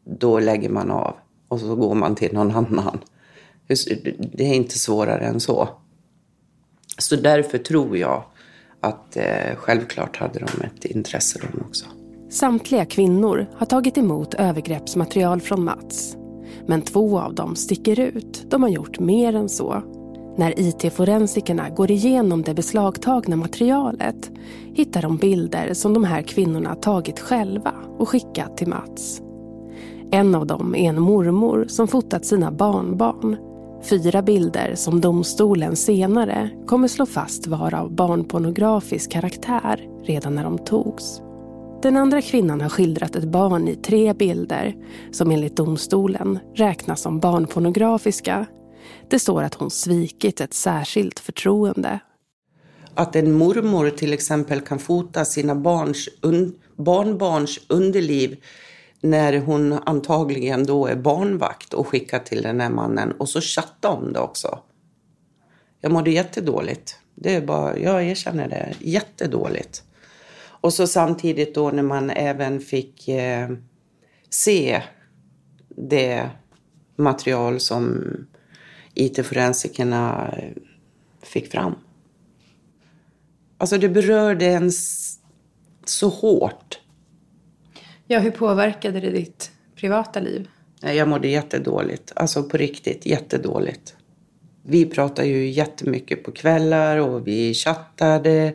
då 0.05 0.39
lägger 0.39 0.69
man 0.69 0.91
av 0.91 1.15
och 1.49 1.61
så 1.61 1.77
går 1.77 1.95
man 1.95 2.15
till 2.15 2.35
någon 2.35 2.51
annan. 2.51 2.99
Det 4.33 4.45
är 4.45 4.55
inte 4.55 4.79
svårare 4.79 5.27
än 5.27 5.41
så. 5.41 5.69
Så 6.99 7.17
därför 7.17 7.59
tror 7.59 7.97
jag 7.97 8.25
att 8.81 9.17
eh, 9.17 9.57
självklart 9.57 10.17
hade 10.17 10.39
de 10.39 10.63
ett 10.67 10.85
intresse 10.85 11.39
de 11.39 11.61
också. 11.61 11.85
Samtliga 12.31 12.85
kvinnor 12.85 13.47
har 13.55 13.67
tagit 13.67 13.99
emot 13.99 14.35
övergreppsmaterial 14.35 15.41
från 15.41 15.65
Mats. 15.65 16.17
Men 16.67 16.83
två 16.83 17.21
av 17.21 17.35
dem 17.35 17.57
sticker 17.57 18.01
ut. 18.01 18.51
De 18.51 18.63
har 18.63 18.71
gjort 18.71 18.99
mer 18.99 19.35
än 19.35 19.49
så. 19.49 19.83
När 20.37 20.55
IT-forensikerna 20.57 21.71
går 21.71 21.91
igenom 21.91 22.43
det 22.43 22.55
beslagtagna 22.55 23.37
materialet 23.37 24.31
hittar 24.75 25.03
de 25.03 25.17
bilder 25.17 25.75
som 25.75 25.95
de 25.95 26.05
här 26.05 26.23
kvinnorna 26.23 26.75
tagit 26.75 27.21
själva 27.21 27.75
och 27.99 28.09
skickat 28.09 28.57
till 28.57 28.69
Mats. 28.69 29.23
En 30.11 30.35
av 30.35 30.47
dem 30.47 30.75
är 30.75 30.89
en 30.89 31.01
mormor 31.01 31.67
som 31.69 31.89
fotat 31.89 32.25
sina 32.25 32.53
barnbarn. 32.53 33.37
Fyra 33.83 34.23
bilder 34.23 34.75
som 34.75 35.01
domstolen 35.01 35.77
senare 35.77 36.51
kommer 36.67 36.89
slå 36.89 37.07
fast 37.07 37.47
var 37.47 37.75
av 37.75 37.93
barnpornografisk 37.95 39.11
karaktär 39.11 39.89
redan 40.05 40.35
när 40.35 40.45
de 40.45 40.59
togs. 40.59 41.21
Den 41.83 41.97
andra 41.97 42.23
kvinnan 42.23 42.61
har 42.61 42.69
skildrat 42.69 43.17
ett 43.17 43.25
barn 43.25 43.69
i 43.69 43.75
tre 43.75 44.13
bilder 44.15 44.75
som 45.13 45.31
enligt 45.31 45.57
domstolen 45.57 46.39
räknas 46.55 47.01
som 47.01 47.21
barnpornografiska. 47.21 48.47
Det 49.11 49.19
står 49.19 49.43
att 49.43 49.55
hon 49.55 49.71
svikit 49.71 50.41
ett 50.41 50.55
särskilt 50.55 51.21
förtroende. 51.21 51.99
Att 52.95 53.17
en 53.17 53.33
mormor 53.33 53.91
till 53.91 54.13
exempel 54.13 54.61
kan 54.61 54.79
fota 54.79 55.25
sina 55.25 55.55
barns 55.55 56.09
un 56.23 56.55
barnbarns 56.77 57.61
underliv 57.69 58.37
när 59.01 59.39
hon 59.39 59.73
antagligen 59.73 60.67
då 60.67 60.87
är 60.87 60.97
barnvakt 60.97 61.75
och 61.75 61.89
skickar 61.89 62.19
till 62.19 62.43
den 62.43 62.61
här 62.61 62.71
mannen 62.71 63.13
och 63.13 63.29
så 63.29 63.41
chatta 63.41 63.89
om 63.89 64.13
det 64.13 64.21
också. 64.21 64.59
Jag 65.81 65.93
mådde 65.93 66.11
jättedåligt. 66.11 66.99
Det 67.15 67.35
är 67.35 67.41
bara, 67.41 67.79
jag 67.79 68.05
erkänner 68.05 68.49
det, 68.49 68.75
jättedåligt. 68.81 69.83
Och 70.65 70.75
så 70.75 70.87
samtidigt 70.87 71.55
då 71.55 71.71
när 71.71 71.83
man 71.83 72.11
även 72.11 72.61
fick 72.61 73.09
eh, 73.09 73.49
se 74.31 74.83
det 75.69 76.31
material 76.97 77.61
som 77.61 78.05
IT-forensikerna 78.95 80.35
fick 81.23 81.51
fram. 81.51 81.75
Alltså 83.59 83.79
det 83.79 83.89
berörde 83.89 84.47
en 84.47 84.73
så 85.85 86.09
hårt. 86.09 86.81
Ja, 88.07 88.19
hur 88.19 88.31
påverkade 88.31 89.01
det 89.01 89.11
ditt 89.11 89.51
privata 89.77 90.21
liv? 90.21 90.49
Jag 90.81 91.09
mådde 91.09 91.29
jättedåligt. 91.29 92.13
Alltså 92.17 92.43
på 92.43 92.57
riktigt, 92.57 93.07
jättedåligt. 93.07 93.97
Vi 94.63 94.87
pratade 94.87 95.29
ju 95.29 95.51
jättemycket 95.51 96.25
på 96.25 96.33
kvällar 96.33 96.97
och 96.97 97.27
vi 97.27 97.55
chattade. 97.55 98.55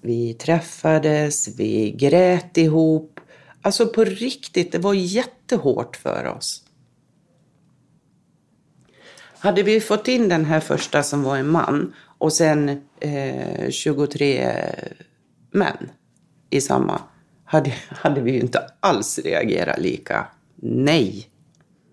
Vi 0.00 0.34
träffades, 0.34 1.58
vi 1.58 1.90
grät 1.90 2.56
ihop. 2.56 3.20
Alltså 3.62 3.86
på 3.86 4.04
riktigt, 4.04 4.72
det 4.72 4.78
var 4.78 4.94
jättehårt 4.94 5.96
för 5.96 6.26
oss. 6.26 6.64
Hade 9.40 9.62
vi 9.62 9.80
fått 9.80 10.08
in 10.08 10.28
den 10.28 10.44
här 10.44 10.60
första 10.60 11.02
som 11.02 11.22
var 11.22 11.36
en 11.36 11.48
man 11.48 11.94
och 12.18 12.32
sen 12.32 12.82
eh, 13.00 13.70
23 13.70 14.54
män 15.50 15.90
i 16.50 16.60
samma, 16.60 17.00
hade, 17.44 17.74
hade 17.88 18.20
vi 18.20 18.32
ju 18.32 18.40
inte 18.40 18.70
alls 18.80 19.18
reagerat 19.18 19.78
lika. 19.78 20.26
Nej. 20.62 21.28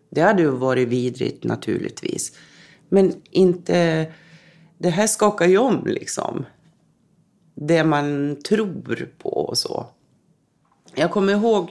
Det 0.10 0.22
hade 0.22 0.42
ju 0.42 0.50
varit 0.50 0.88
vidrigt 0.88 1.44
naturligtvis. 1.44 2.38
Men 2.90 3.14
inte... 3.32 4.06
Det 4.78 4.90
här 4.90 5.08
skakar 5.08 5.48
ju 5.48 5.58
om 5.58 5.84
liksom. 5.86 6.46
Det 7.56 7.84
man 7.84 8.38
tror 8.48 9.10
på 9.18 9.30
och 9.30 9.58
så. 9.58 9.86
Jag 10.96 11.12
kommer 11.12 11.34
ihåg, 11.34 11.70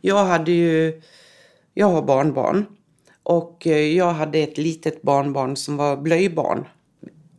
jag 0.00 0.24
hade 0.24 0.52
ju... 0.52 1.02
Jag 1.74 1.86
har 1.86 2.02
barnbarn. 2.02 2.66
Och 3.24 3.66
eh, 3.66 3.96
jag 3.96 4.12
hade 4.12 4.38
ett 4.38 4.58
litet 4.58 5.02
barnbarn 5.02 5.56
som 5.56 5.76
var 5.76 5.96
blöjbarn 5.96 6.64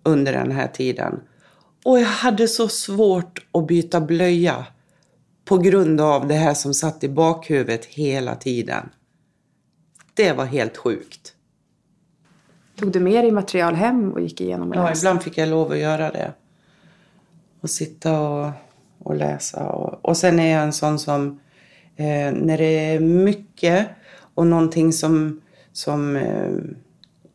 under 0.03 0.33
den 0.33 0.51
här 0.51 0.67
tiden. 0.67 1.19
Och 1.85 1.99
jag 1.99 2.05
hade 2.05 2.47
så 2.47 2.67
svårt 2.67 3.45
att 3.51 3.67
byta 3.67 4.01
blöja 4.01 4.65
på 5.45 5.57
grund 5.57 6.01
av 6.01 6.27
det 6.27 6.33
här 6.33 6.53
som 6.53 6.73
satt 6.73 7.03
i 7.03 7.09
bakhuvudet 7.09 7.85
hela 7.85 8.35
tiden. 8.35 8.89
Det 10.13 10.33
var 10.33 10.45
helt 10.45 10.77
sjukt. 10.77 11.33
Tog 12.79 12.91
du 12.91 12.99
med 12.99 13.23
dig 13.23 13.31
material 13.31 13.75
hem 13.75 14.11
och 14.11 14.21
gick 14.21 14.41
igenom 14.41 14.69
och 14.69 14.75
Ja, 14.75 14.89
läste? 14.89 15.05
ibland 15.05 15.23
fick 15.23 15.37
jag 15.37 15.49
lov 15.49 15.71
att 15.71 15.77
göra 15.77 16.11
det. 16.11 16.33
Och 17.61 17.69
sitta 17.69 18.19
och, 18.19 18.51
och 18.99 19.15
läsa. 19.15 19.69
Och, 19.69 20.05
och 20.05 20.17
sen 20.17 20.39
är 20.39 20.53
jag 20.53 20.63
en 20.63 20.73
sån 20.73 20.99
som, 20.99 21.39
eh, 21.95 22.31
när 22.33 22.57
det 22.57 22.93
är 22.93 22.99
mycket 22.99 23.87
och 24.35 24.47
någonting 24.47 24.93
som, 24.93 25.41
som 25.75 26.15
eh, 26.15 26.51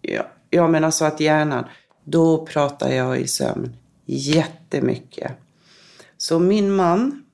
ja, 0.01 0.27
jag 0.51 0.71
menar 0.71 0.91
så 0.91 1.05
alltså 1.05 1.17
att 1.17 1.21
hjärnan, 1.21 1.65
då 2.05 2.47
pratar 2.47 2.91
jag 2.91 3.21
i 3.21 3.27
sömn 3.27 3.77
jättemycket. 4.07 5.33
Så 6.17 6.39
min 6.39 6.73
man, 6.73 7.25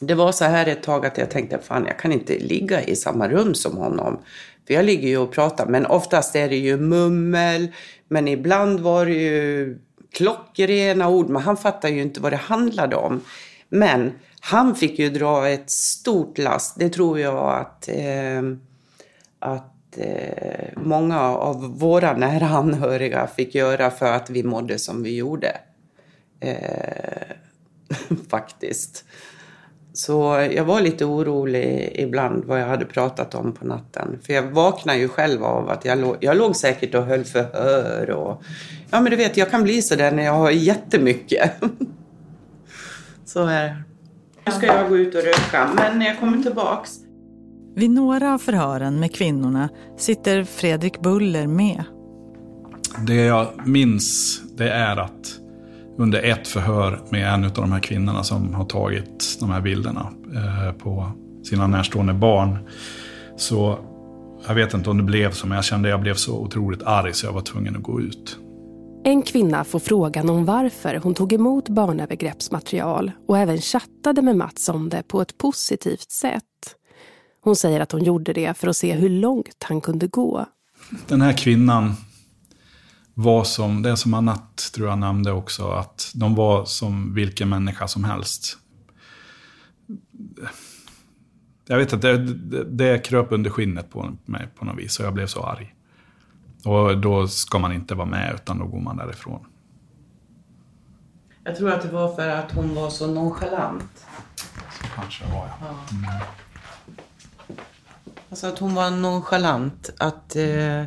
det 0.00 0.14
var 0.14 0.32
så 0.32 0.44
här 0.44 0.66
ett 0.66 0.82
tag 0.82 1.06
att 1.06 1.18
jag 1.18 1.30
tänkte, 1.30 1.58
fan 1.58 1.86
jag 1.86 1.98
kan 1.98 2.12
inte 2.12 2.38
ligga 2.38 2.82
i 2.82 2.96
samma 2.96 3.28
rum 3.28 3.54
som 3.54 3.76
honom. 3.76 4.18
För 4.66 4.74
jag 4.74 4.84
ligger 4.84 5.08
ju 5.08 5.18
och 5.18 5.32
pratar, 5.32 5.66
men 5.66 5.86
oftast 5.86 6.36
är 6.36 6.48
det 6.48 6.56
ju 6.56 6.76
mummel. 6.76 7.68
Men 8.08 8.28
ibland 8.28 8.80
var 8.80 9.06
det 9.06 9.12
ju 9.12 9.78
klockrena 10.12 11.08
ord, 11.08 11.28
men 11.28 11.42
han 11.42 11.56
fattar 11.56 11.88
ju 11.88 12.02
inte 12.02 12.20
vad 12.20 12.32
det 12.32 12.36
handlade 12.36 12.96
om. 12.96 13.20
Men 13.68 14.12
han 14.40 14.74
fick 14.74 14.98
ju 14.98 15.10
dra 15.10 15.48
ett 15.48 15.70
stort 15.70 16.38
last. 16.38 16.78
Det 16.78 16.88
tror 16.88 17.20
jag 17.20 17.60
att, 17.60 17.88
eh, 17.88 18.42
att 19.38 19.71
eh, 19.98 20.68
många 20.76 21.20
av 21.20 21.78
våra 21.78 22.16
nära 22.16 22.46
anhöriga 22.46 23.26
fick 23.26 23.54
göra 23.54 23.90
för 23.90 24.12
att 24.12 24.30
vi 24.30 24.42
mådde 24.42 24.78
som 24.78 25.02
vi 25.02 25.16
gjorde. 25.16 25.56
Eh, 26.40 27.36
faktiskt. 28.30 29.04
Så 29.92 30.48
jag 30.52 30.64
var 30.64 30.80
lite 30.80 31.04
orolig 31.04 31.92
ibland 31.94 32.44
vad 32.44 32.60
jag 32.60 32.66
hade 32.66 32.84
pratat 32.84 33.34
om 33.34 33.52
på 33.52 33.66
natten. 33.66 34.18
För 34.22 34.32
jag 34.32 34.42
vaknade 34.42 34.98
ju 34.98 35.08
själv 35.08 35.44
av 35.44 35.70
att 35.70 35.84
jag 35.84 35.98
låg, 35.98 36.16
jag 36.20 36.36
låg 36.36 36.56
säkert 36.56 36.94
och 36.94 37.04
höll 37.04 37.24
förhör. 37.24 38.10
Och, 38.10 38.42
ja 38.90 39.00
men 39.00 39.10
du 39.10 39.16
vet, 39.16 39.36
jag 39.36 39.50
kan 39.50 39.62
bli 39.62 39.82
sådär 39.82 40.12
när 40.12 40.22
jag 40.22 40.32
har 40.32 40.50
jättemycket. 40.50 41.52
Så 43.24 43.46
är 43.46 43.64
det. 43.64 43.76
Nu 44.46 44.52
ska 44.52 44.66
jag 44.66 44.88
gå 44.88 44.96
ut 44.96 45.14
och 45.14 45.22
röka, 45.22 45.70
men 45.74 45.98
när 45.98 46.06
jag 46.06 46.20
kommer 46.20 46.42
tillbaks. 46.42 47.01
Vid 47.74 47.90
några 47.90 48.34
av 48.34 48.38
förhören 48.38 49.00
med 49.00 49.14
kvinnorna 49.14 49.68
sitter 49.96 50.44
Fredrik 50.44 51.00
Buller 51.00 51.46
med. 51.46 51.84
Det 53.06 53.14
jag 53.14 53.66
minns 53.66 54.40
det 54.56 54.70
är 54.70 54.96
att 54.96 55.38
under 55.98 56.22
ett 56.22 56.48
förhör 56.48 57.00
med 57.10 57.34
en 57.34 57.44
av 57.44 57.50
de 57.50 57.72
här 57.72 57.80
kvinnorna 57.80 58.22
som 58.22 58.54
har 58.54 58.64
tagit 58.64 59.36
de 59.40 59.50
här 59.50 59.60
bilderna 59.60 60.12
eh, 60.34 60.72
på 60.72 61.12
sina 61.44 61.66
närstående 61.66 62.12
barn. 62.12 62.58
Så 63.36 63.78
jag 64.46 64.54
vet 64.54 64.74
inte 64.74 64.90
om 64.90 64.96
det 64.96 65.02
blev 65.02 65.30
så, 65.30 65.46
men 65.46 65.56
jag 65.56 65.64
kände 65.64 65.88
att 65.88 65.90
jag 65.90 66.00
blev 66.00 66.14
så 66.14 66.38
otroligt 66.38 66.82
arg 66.82 67.14
så 67.14 67.26
jag 67.26 67.32
var 67.32 67.40
tvungen 67.40 67.76
att 67.76 67.82
gå 67.82 68.00
ut. 68.00 68.38
En 69.04 69.22
kvinna 69.22 69.64
får 69.64 69.78
frågan 69.78 70.30
om 70.30 70.44
varför 70.44 71.00
hon 71.02 71.14
tog 71.14 71.32
emot 71.32 71.68
barnövergreppsmaterial 71.68 73.12
och 73.28 73.38
även 73.38 73.58
chattade 73.58 74.22
med 74.22 74.36
Mats 74.36 74.68
om 74.68 74.88
det 74.88 75.02
på 75.08 75.22
ett 75.22 75.38
positivt 75.38 76.10
sätt. 76.10 76.42
Hon 77.44 77.56
säger 77.56 77.80
att 77.80 77.92
hon 77.92 78.04
gjorde 78.04 78.32
det 78.32 78.58
för 78.58 78.68
att 78.68 78.76
se 78.76 78.94
hur 78.94 79.08
långt 79.08 79.64
han 79.64 79.80
kunde 79.80 80.06
gå. 80.06 80.46
Den 81.06 81.20
här 81.20 81.32
kvinnan 81.32 81.94
var 83.14 83.44
som, 83.44 83.82
det 83.82 83.96
som 83.96 84.14
Anette 84.14 84.72
tror 84.74 84.88
jag 84.88 84.98
nämnde 84.98 85.32
också, 85.32 85.68
att 85.68 86.12
de 86.14 86.34
var 86.34 86.64
som 86.64 87.14
vilken 87.14 87.48
människa 87.48 87.88
som 87.88 88.04
helst. 88.04 88.58
Jag 91.66 91.78
vet 91.78 91.92
inte, 91.92 92.12
det, 92.12 92.34
det, 92.34 92.64
det 92.64 92.98
kröp 92.98 93.32
under 93.32 93.50
skinnet 93.50 93.90
på 93.90 94.16
mig 94.24 94.48
på 94.58 94.64
något 94.64 94.78
vis 94.78 95.00
och 95.00 95.06
jag 95.06 95.14
blev 95.14 95.26
så 95.26 95.42
arg. 95.42 95.74
Och 96.64 96.98
då 96.98 97.28
ska 97.28 97.58
man 97.58 97.72
inte 97.72 97.94
vara 97.94 98.06
med 98.06 98.34
utan 98.34 98.58
då 98.58 98.66
går 98.66 98.80
man 98.80 98.96
därifrån. 98.96 99.46
Jag 101.44 101.56
tror 101.56 101.72
att 101.72 101.82
det 101.82 101.88
var 101.88 102.14
för 102.14 102.28
att 102.28 102.52
hon 102.52 102.74
var 102.74 102.90
så 102.90 103.06
nonchalant. 103.06 104.06
Kanske 104.94 105.24
var 105.24 105.48
jag. 105.60 105.98
Mm. 105.98 106.20
Alltså 108.32 108.46
att 108.46 108.58
hon 108.58 108.74
var 108.74 108.90
nonchalant. 108.90 109.90
Att 109.98 110.36
eh, 110.36 110.84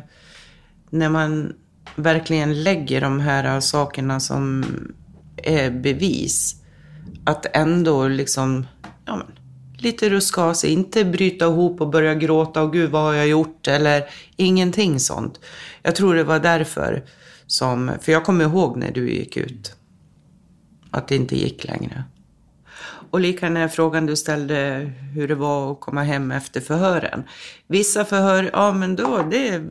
när 0.90 1.08
man 1.08 1.52
verkligen 1.96 2.62
lägger 2.62 3.00
de 3.00 3.20
här 3.20 3.60
sakerna 3.60 4.20
som 4.20 4.64
är 5.36 5.70
bevis. 5.70 6.62
Att 7.24 7.56
ändå 7.56 8.08
liksom, 8.08 8.66
ja 9.04 9.16
men, 9.16 9.26
lite 9.78 10.10
ruska 10.10 10.42
av 10.42 10.54
sig. 10.54 10.72
Inte 10.72 11.04
bryta 11.04 11.44
ihop 11.46 11.80
och 11.80 11.90
börja 11.90 12.14
gråta 12.14 12.62
och 12.62 12.72
gud 12.72 12.90
vad 12.90 13.02
har 13.02 13.14
jag 13.14 13.28
gjort 13.28 13.68
eller 13.68 14.04
ingenting 14.36 15.00
sånt. 15.00 15.40
Jag 15.82 15.96
tror 15.96 16.14
det 16.14 16.24
var 16.24 16.40
därför 16.40 17.04
som, 17.46 17.92
för 18.00 18.12
jag 18.12 18.24
kommer 18.24 18.44
ihåg 18.44 18.76
när 18.76 18.92
du 18.92 19.10
gick 19.10 19.36
ut. 19.36 19.74
Att 20.90 21.08
det 21.08 21.16
inte 21.16 21.36
gick 21.36 21.64
längre. 21.64 22.04
Och 23.16 23.20
lika 23.20 23.46
den 23.46 23.56
här 23.56 23.68
frågan 23.68 24.06
du 24.06 24.16
ställde 24.16 24.90
hur 25.14 25.28
det 25.28 25.34
var 25.34 25.72
att 25.72 25.80
komma 25.80 26.02
hem 26.02 26.30
efter 26.30 26.60
förhören. 26.60 27.24
Vissa 27.66 28.04
förhör, 28.04 28.50
ja 28.52 28.72
men 28.72 28.96
då, 28.96 29.28
det, 29.30 29.62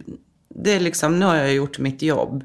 det 0.49 0.73
är 0.73 0.79
liksom, 0.79 1.19
nu 1.19 1.25
har 1.25 1.36
jag 1.36 1.53
gjort 1.53 1.79
mitt 1.79 2.01
jobb. 2.01 2.43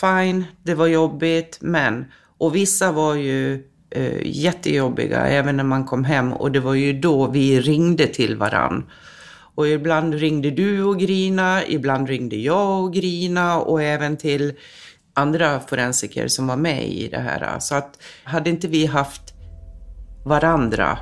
Fine, 0.00 0.44
det 0.62 0.74
var 0.74 0.86
jobbigt, 0.86 1.58
men. 1.60 2.04
Och 2.38 2.56
vissa 2.56 2.92
var 2.92 3.14
ju 3.14 3.64
eh, 3.90 4.26
jättejobbiga 4.26 5.26
även 5.26 5.56
när 5.56 5.64
man 5.64 5.84
kom 5.84 6.04
hem 6.04 6.32
och 6.32 6.52
det 6.52 6.60
var 6.60 6.74
ju 6.74 6.92
då 6.92 7.26
vi 7.26 7.60
ringde 7.60 8.06
till 8.06 8.36
varann. 8.36 8.90
Och 9.54 9.68
ibland 9.68 10.14
ringde 10.14 10.50
du 10.50 10.82
och 10.82 10.98
grina, 10.98 11.66
ibland 11.66 12.08
ringde 12.08 12.36
jag 12.36 12.84
och 12.84 12.92
grina 12.92 13.60
och 13.60 13.82
även 13.82 14.16
till 14.16 14.52
andra 15.14 15.60
forensiker 15.60 16.28
som 16.28 16.46
var 16.46 16.56
med 16.56 16.88
i 16.88 17.08
det 17.08 17.20
här. 17.20 17.58
Så 17.58 17.74
att 17.74 18.02
hade 18.24 18.50
inte 18.50 18.68
vi 18.68 18.86
haft 18.86 19.27
varandra 20.28 20.98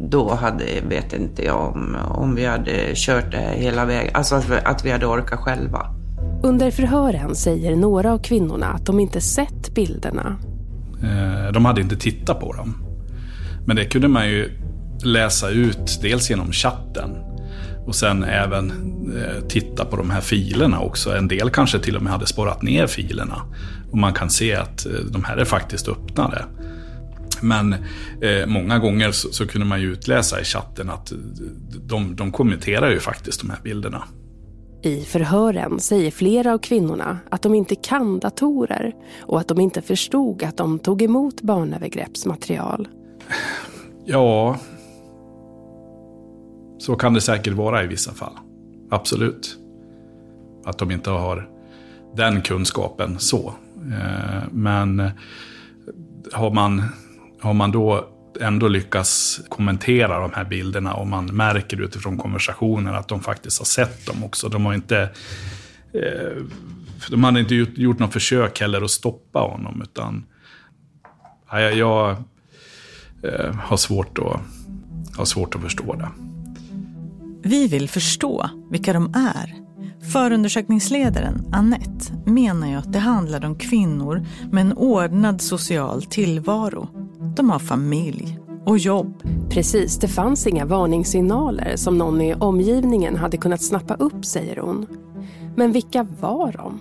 Då 0.00 0.34
hade, 0.34 0.64
vet 0.88 1.12
inte 1.12 1.44
jag 1.44 1.60
om, 1.60 1.96
om 2.10 2.34
vi 2.34 2.46
hade 2.46 2.92
kört 2.94 3.32
det 3.32 3.54
hela 3.54 3.84
vägen, 3.84 4.10
alltså 4.14 4.42
att 4.64 4.84
vi 4.84 4.90
hade 4.90 5.06
orkat 5.06 5.38
själva. 5.38 5.94
Under 6.42 6.70
förhören 6.70 7.34
säger 7.34 7.76
några 7.76 8.12
av 8.12 8.18
kvinnorna 8.18 8.66
att 8.66 8.86
de 8.86 9.00
inte 9.00 9.20
sett 9.20 9.74
bilderna. 9.74 10.36
Eh, 11.02 11.52
de 11.52 11.64
hade 11.64 11.80
inte 11.80 11.96
tittat 11.96 12.40
på 12.40 12.52
dem. 12.52 12.74
Men 13.66 13.76
det 13.76 13.84
kunde 13.84 14.08
man 14.08 14.28
ju 14.28 14.50
läsa 15.04 15.50
ut 15.50 15.98
dels 16.02 16.30
genom 16.30 16.52
chatten 16.52 17.16
och 17.86 17.94
sen 17.94 18.24
även 18.24 18.70
eh, 19.16 19.44
titta 19.48 19.84
på 19.84 19.96
de 19.96 20.10
här 20.10 20.20
filerna 20.20 20.80
också. 20.80 21.16
En 21.16 21.28
del 21.28 21.50
kanske 21.50 21.78
till 21.78 21.96
och 21.96 22.02
med 22.02 22.12
hade 22.12 22.26
sparat 22.26 22.62
ner 22.62 22.86
filerna. 22.86 23.42
Och 23.90 23.98
man 23.98 24.14
kan 24.14 24.30
se 24.30 24.54
att 24.54 24.86
eh, 24.86 24.92
de 24.92 25.24
här 25.24 25.36
är 25.36 25.44
faktiskt 25.44 25.88
öppnade. 25.88 26.44
Men 27.42 27.72
eh, 28.20 28.46
många 28.46 28.78
gånger 28.78 29.12
så, 29.12 29.32
så, 29.32 29.46
kunde 29.46 29.66
man 29.66 29.80
ju 29.80 29.92
utläsa 29.92 30.40
i 30.40 30.44
chatten 30.44 30.90
att 30.90 31.12
de, 31.86 32.16
de 32.16 32.32
kommenterar 32.32 32.90
ju 32.90 33.00
faktiskt 33.00 33.40
de 33.40 33.50
här 33.50 33.60
bilderna. 33.62 34.04
I 34.82 35.00
förhören 35.00 35.80
säger 35.80 36.10
flera 36.10 36.54
av 36.54 36.58
kvinnorna 36.58 37.18
att 37.30 37.42
de 37.42 37.54
inte 37.54 37.74
kan 37.74 38.18
datorer 38.18 38.94
och 39.22 39.40
att 39.40 39.48
de 39.48 39.60
inte 39.60 39.82
förstod 39.82 40.42
att 40.42 40.56
de 40.56 40.78
tog 40.78 41.02
emot 41.02 41.40
barnövergreppsmaterial. 41.42 42.88
Ja, 44.10 44.58
så 46.78 46.96
kan 46.96 47.14
det 47.14 47.20
säkert 47.20 47.52
vara 47.52 47.84
i 47.84 47.86
vissa 47.86 48.12
fall. 48.12 48.32
Absolut. 48.90 49.58
Att 50.64 50.78
de 50.78 50.90
inte 50.90 51.10
har 51.10 51.48
den 52.16 52.42
kunskapen 52.42 53.18
så. 53.18 53.54
Eh, 53.76 54.42
men 54.52 55.10
har 56.32 56.50
man, 56.50 56.82
har 57.40 57.54
man 57.54 57.70
då 57.70 58.08
ändå 58.40 58.68
lyckas 58.68 59.40
kommentera 59.48 60.20
de 60.20 60.32
här 60.32 60.44
bilderna 60.44 60.94
och 60.94 61.06
man 61.06 61.26
märker 61.26 61.80
utifrån 61.80 62.18
konversationen 62.18 62.94
att 62.94 63.08
de 63.08 63.20
faktiskt 63.20 63.58
har 63.58 63.66
sett 63.66 64.06
dem 64.06 64.24
också. 64.24 64.48
De 64.48 64.66
har 64.66 64.74
inte, 64.74 65.00
eh, 65.92 66.42
de 67.10 67.24
hade 67.24 67.40
inte 67.40 67.54
gjort, 67.54 67.78
gjort 67.78 67.98
något 67.98 68.12
försök 68.12 68.60
heller 68.60 68.82
att 68.82 68.90
stoppa 68.90 69.38
honom 69.38 69.82
utan 69.82 70.24
jag, 71.50 71.74
jag 71.76 72.10
eh, 73.22 73.54
har, 73.54 73.76
svårt 73.76 74.18
att, 74.18 74.40
har 75.16 75.24
svårt 75.24 75.54
att 75.54 75.62
förstå 75.62 75.94
det. 75.94 76.08
Vi 77.42 77.68
vill 77.68 77.88
förstå 77.88 78.50
vilka 78.70 78.92
de 78.92 79.14
är. 79.14 79.54
Förundersökningsledaren 80.12 81.48
Annette 81.52 82.12
menar 82.26 82.68
ju 82.68 82.74
att 82.74 82.92
det 82.92 82.98
handlar 82.98 83.44
om 83.44 83.58
kvinnor 83.58 84.26
med 84.52 84.60
en 84.60 84.72
ordnad 84.72 85.40
social 85.40 86.02
tillvaro. 86.02 86.97
De 87.38 87.50
har 87.50 87.58
familj 87.58 88.38
och 88.66 88.78
jobb. 88.78 89.22
Precis, 89.50 89.98
det 89.98 90.08
fanns 90.08 90.46
inga 90.46 90.64
varningssignaler 90.64 91.76
som 91.76 91.98
någon 91.98 92.20
i 92.20 92.34
omgivningen 92.34 93.16
hade 93.16 93.36
kunnat 93.36 93.62
snappa 93.62 93.94
upp, 93.94 94.24
säger 94.24 94.56
hon. 94.56 94.86
Men 95.56 95.72
vilka 95.72 96.06
var 96.20 96.52
de? 96.52 96.80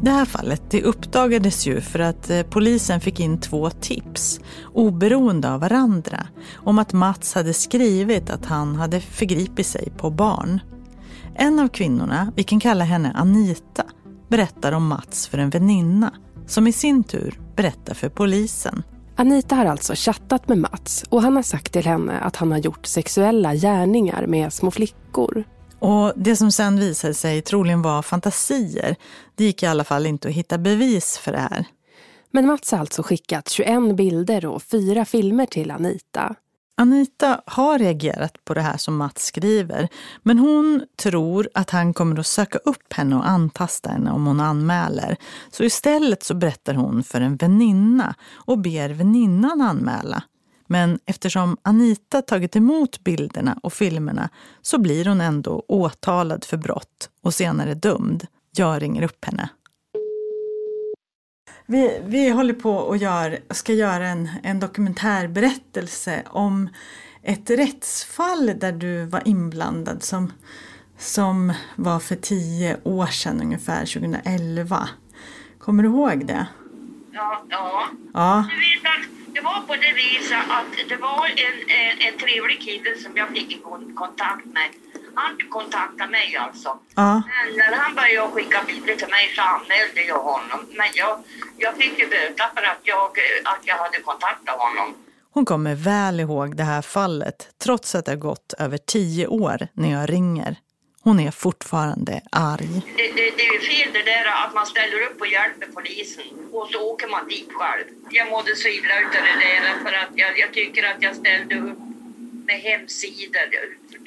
Det 0.00 0.10
här 0.10 0.24
fallet 0.24 0.62
det 0.70 0.82
uppdagades 0.82 1.66
ju 1.66 1.80
för 1.80 1.98
att 1.98 2.30
eh, 2.30 2.42
polisen 2.42 3.00
fick 3.00 3.20
in 3.20 3.40
två 3.40 3.70
tips, 3.70 4.40
oberoende 4.74 5.52
av 5.52 5.60
varandra, 5.60 6.26
om 6.54 6.78
att 6.78 6.92
Mats 6.92 7.34
hade 7.34 7.54
skrivit 7.54 8.30
att 8.30 8.46
han 8.46 8.76
hade 8.76 9.00
förgripit 9.00 9.66
sig 9.66 9.92
på 9.96 10.10
barn. 10.10 10.60
En 11.34 11.58
av 11.58 11.68
kvinnorna, 11.68 12.32
vi 12.36 12.42
kan 12.42 12.60
kalla 12.60 12.84
henne 12.84 13.12
Anita, 13.14 13.84
berättar 14.28 14.72
om 14.72 14.86
Mats 14.86 15.28
för 15.28 15.38
en 15.38 15.50
väninna, 15.50 16.12
som 16.46 16.66
i 16.66 16.72
sin 16.72 17.04
tur 17.04 17.40
berättar 17.56 17.94
för 17.94 18.08
polisen. 18.08 18.82
Anita 19.20 19.54
har 19.54 19.64
alltså 19.64 19.92
chattat 19.96 20.48
med 20.48 20.58
Mats 20.58 21.04
och 21.08 21.22
han 21.22 21.36
har 21.36 21.42
sagt 21.42 21.72
till 21.72 21.86
henne 21.86 22.18
att 22.18 22.36
han 22.36 22.50
har 22.50 22.58
gjort 22.58 22.86
sexuella 22.86 23.54
gärningar 23.54 24.26
med 24.26 24.52
små 24.52 24.70
flickor. 24.70 25.44
Och 25.78 26.12
det 26.16 26.36
som 26.36 26.52
sen 26.52 26.80
visade 26.80 27.14
sig 27.14 27.42
troligen 27.42 27.82
var 27.82 28.02
fantasier. 28.02 28.96
Det 29.34 29.44
gick 29.44 29.62
i 29.62 29.66
alla 29.66 29.84
fall 29.84 30.06
inte 30.06 30.28
att 30.28 30.34
hitta 30.34 30.58
bevis 30.58 31.18
för 31.18 31.32
det 31.32 31.38
här. 31.38 31.64
Men 32.30 32.46
Mats 32.46 32.72
har 32.72 32.78
alltså 32.78 33.02
skickat 33.02 33.48
21 33.48 33.96
bilder 33.96 34.46
och 34.46 34.62
fyra 34.62 35.04
filmer 35.04 35.46
till 35.46 35.70
Anita. 35.70 36.34
Anita 36.80 37.40
har 37.46 37.78
reagerat 37.78 38.44
på 38.44 38.54
det 38.54 38.60
här 38.60 38.76
som 38.76 38.96
Mats 38.96 39.24
skriver, 39.24 39.88
men 40.22 40.38
hon 40.38 40.82
tror 40.96 41.48
att 41.54 41.70
han 41.70 41.94
kommer 41.94 42.20
att 42.20 42.26
söka 42.26 42.58
upp 42.58 42.92
henne 42.92 43.16
och 43.16 43.28
antasta 43.28 43.90
henne 43.90 44.10
om 44.10 44.26
hon 44.26 44.40
anmäler. 44.40 45.16
Så 45.50 45.64
istället 45.64 46.22
så 46.22 46.34
berättar 46.34 46.74
hon 46.74 47.04
för 47.04 47.20
en 47.20 47.36
väninna 47.36 48.14
och 48.32 48.58
ber 48.58 48.88
väninnan 48.88 49.60
anmäla. 49.60 50.22
Men 50.66 50.98
eftersom 51.06 51.56
Anita 51.62 52.22
tagit 52.22 52.56
emot 52.56 53.04
bilderna 53.04 53.58
och 53.62 53.72
filmerna 53.72 54.28
så 54.62 54.78
blir 54.78 55.04
hon 55.04 55.20
ändå 55.20 55.64
åtalad 55.68 56.44
för 56.44 56.56
brott 56.56 57.10
och 57.22 57.34
senare 57.34 57.74
dömd. 57.74 58.26
Jag 58.56 58.82
ringer 58.82 59.02
upp 59.02 59.24
henne. 59.24 59.48
Vi, 61.70 62.00
vi 62.04 62.30
håller 62.30 62.54
på 62.54 62.72
och 62.72 62.96
gör, 62.96 63.38
ska 63.50 63.72
göra 63.72 64.08
en, 64.08 64.28
en 64.42 64.60
dokumentärberättelse 64.60 66.22
om 66.26 66.68
ett 67.22 67.50
rättsfall 67.50 68.52
där 68.58 68.72
du 68.72 69.04
var 69.04 69.28
inblandad 69.28 70.02
som, 70.02 70.32
som 70.98 71.52
var 71.76 72.00
för 72.00 72.16
tio 72.16 72.76
år 72.84 73.06
sedan 73.06 73.40
ungefär, 73.40 73.80
2011. 73.80 74.88
Kommer 75.58 75.82
du 75.82 75.88
ihåg 75.88 76.26
det? 76.26 76.46
Ja. 77.12 77.42
ja. 77.48 77.88
ja. 78.14 78.48
Du 78.50 78.56
vet 78.56 78.92
att 78.94 79.34
det 79.34 79.40
var 79.40 79.60
på 79.60 79.74
det 79.74 79.92
viset 79.92 80.38
att 80.48 80.88
det 80.88 80.96
var 80.96 81.26
en, 81.26 81.58
en, 81.68 82.12
en 82.12 82.18
trevlig 82.18 82.60
kille 82.60 82.98
som 82.98 83.16
jag 83.16 83.28
fick 83.28 83.62
kontakt 83.94 84.46
med. 84.46 84.70
Han 85.18 85.48
kontaktade 85.50 86.10
mig 86.10 86.36
alltså. 86.36 86.78
Ja. 86.94 87.22
Men 87.56 87.56
när 87.56 87.76
han 87.76 87.94
började 87.94 88.30
skicka 88.32 88.62
bilder 88.66 88.96
till 88.96 89.08
mig 89.08 89.32
så 89.36 89.42
anmälde 89.42 90.02
jag 90.08 90.22
honom. 90.22 90.60
Men 90.70 90.88
jag, 90.94 91.18
jag 91.56 91.76
fick 91.76 91.98
ju 91.98 92.08
böta 92.08 92.44
för 92.54 92.62
att 92.62 92.80
jag, 92.82 93.10
att 93.44 93.60
jag 93.64 93.76
hade 93.76 93.98
kontaktat 94.00 94.56
honom. 94.58 94.94
Hon 95.30 95.44
kommer 95.44 95.74
väl 95.74 96.20
ihåg 96.20 96.56
det 96.56 96.62
här 96.62 96.82
fallet 96.82 97.48
trots 97.58 97.94
att 97.94 98.04
det 98.04 98.12
har 98.12 98.16
gått 98.16 98.52
över 98.58 98.78
tio 98.78 99.26
år 99.26 99.68
när 99.72 99.92
jag 99.92 100.10
ringer. 100.10 100.56
Hon 101.02 101.20
är 101.20 101.30
fortfarande 101.30 102.20
arg. 102.32 102.82
Det, 102.96 103.12
det, 103.16 103.30
det 103.36 103.42
är 103.48 103.52
ju 103.52 103.60
fel 103.60 103.88
det 103.92 104.02
där 104.02 104.24
att 104.46 104.54
man 104.54 104.66
ställer 104.66 105.00
upp 105.02 105.20
och 105.20 105.26
hjälper 105.26 105.66
polisen 105.74 106.26
och 106.52 106.68
så 106.72 106.78
åker 106.92 107.08
man 107.08 107.28
dit 107.28 107.48
själv. 107.52 107.84
Jag 108.10 108.30
mådde 108.30 108.56
så 108.56 108.68
illa 108.68 109.00
utav 109.00 109.22
det 109.30 109.38
där 109.46 109.84
för 109.84 109.92
att 109.92 110.12
jag, 110.14 110.38
jag 110.38 110.52
tycker 110.52 110.82
att 110.90 111.02
jag 111.02 111.16
ställde 111.16 111.54
upp 111.58 111.78
med 112.46 112.60
hemsidor, 112.60 113.48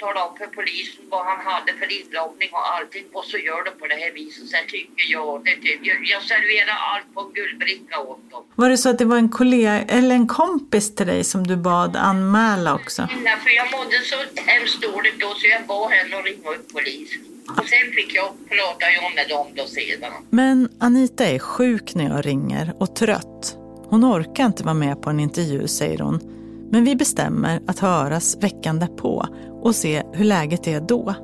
talade 0.01 0.25
om 0.27 0.33
för 0.41 0.49
polisen 0.59 1.03
vad 1.13 1.23
han 1.29 1.39
hade 1.49 1.71
för 1.79 1.89
inloggning 1.99 2.49
och 2.57 2.65
allting 2.75 3.05
och 3.17 3.25
så 3.31 3.37
gör 3.47 3.61
de 3.67 3.71
på 3.79 3.85
det 3.91 3.97
här 4.03 4.11
viset. 4.19 4.47
Så 4.53 4.57
tycker 4.73 5.05
jag, 5.15 5.43
det, 5.45 5.55
jag, 5.87 5.97
jag 6.13 6.21
serverar 6.31 6.77
allt 6.91 7.07
på 7.13 7.19
en 7.25 7.31
guldbricka 7.37 7.95
åt 8.09 8.23
dem. 8.31 8.43
Var 8.61 8.69
det 8.69 8.77
så 8.77 8.89
att 8.89 8.99
det 9.01 9.05
var 9.13 9.17
en 9.17 9.29
kollega 9.29 9.73
eller 9.97 10.15
en 10.15 10.27
kompis 10.27 10.95
till 10.95 11.07
dig 11.07 11.23
som 11.23 11.47
du 11.47 11.55
bad 11.55 11.95
anmäla 11.95 12.75
också? 12.79 13.01
Nej, 13.25 13.37
för 13.43 13.51
jag 13.59 13.67
mådde 13.75 13.97
så 14.11 14.17
hemskt 14.51 14.81
dåligt 14.81 15.19
då 15.19 15.29
så 15.39 15.47
jag 15.47 15.61
bad 15.67 15.91
henne 15.91 16.17
att 16.17 16.25
ringa 16.25 16.49
upp 16.49 16.73
polisen. 16.73 17.21
Och 17.57 17.65
sen 17.73 17.93
fick 17.95 18.15
jag 18.15 18.29
prata 18.49 18.85
jag 19.01 19.15
med 19.15 19.29
dem 19.29 19.47
då 19.55 19.65
sedan. 19.65 20.11
Men 20.29 20.69
Anita 20.79 21.25
är 21.25 21.39
sjuk 21.39 21.95
när 21.95 22.09
jag 22.09 22.25
ringer 22.25 22.73
och 22.79 22.95
trött. 22.95 23.57
Hon 23.89 24.05
orkar 24.05 24.45
inte 24.45 24.63
vara 24.63 24.73
med 24.73 25.01
på 25.01 25.09
en 25.09 25.19
intervju, 25.19 25.67
säger 25.67 25.99
hon. 25.99 26.40
Men 26.71 26.83
vi 26.83 26.95
bestämmer 26.95 27.61
att 27.67 27.79
höras 27.79 28.37
veckan 28.41 28.79
därpå 28.79 29.25
och 29.61 29.75
se 29.75 30.03
hur 30.13 30.25
läget 30.25 30.67
är 30.67 30.81
då. 30.81 31.15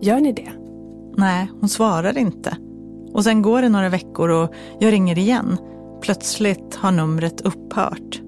Gör 0.00 0.20
ni 0.20 0.32
det? 0.32 0.52
Nej, 1.16 1.50
hon 1.60 1.68
svarar 1.68 2.18
inte. 2.18 2.56
Och 3.12 3.24
sen 3.24 3.42
går 3.42 3.62
det 3.62 3.68
några 3.68 3.88
veckor 3.88 4.28
och 4.28 4.54
jag 4.80 4.92
ringer 4.92 5.18
igen. 5.18 5.58
Plötsligt 6.02 6.74
har 6.74 6.92
numret 6.92 7.40
upphört. 7.40 8.20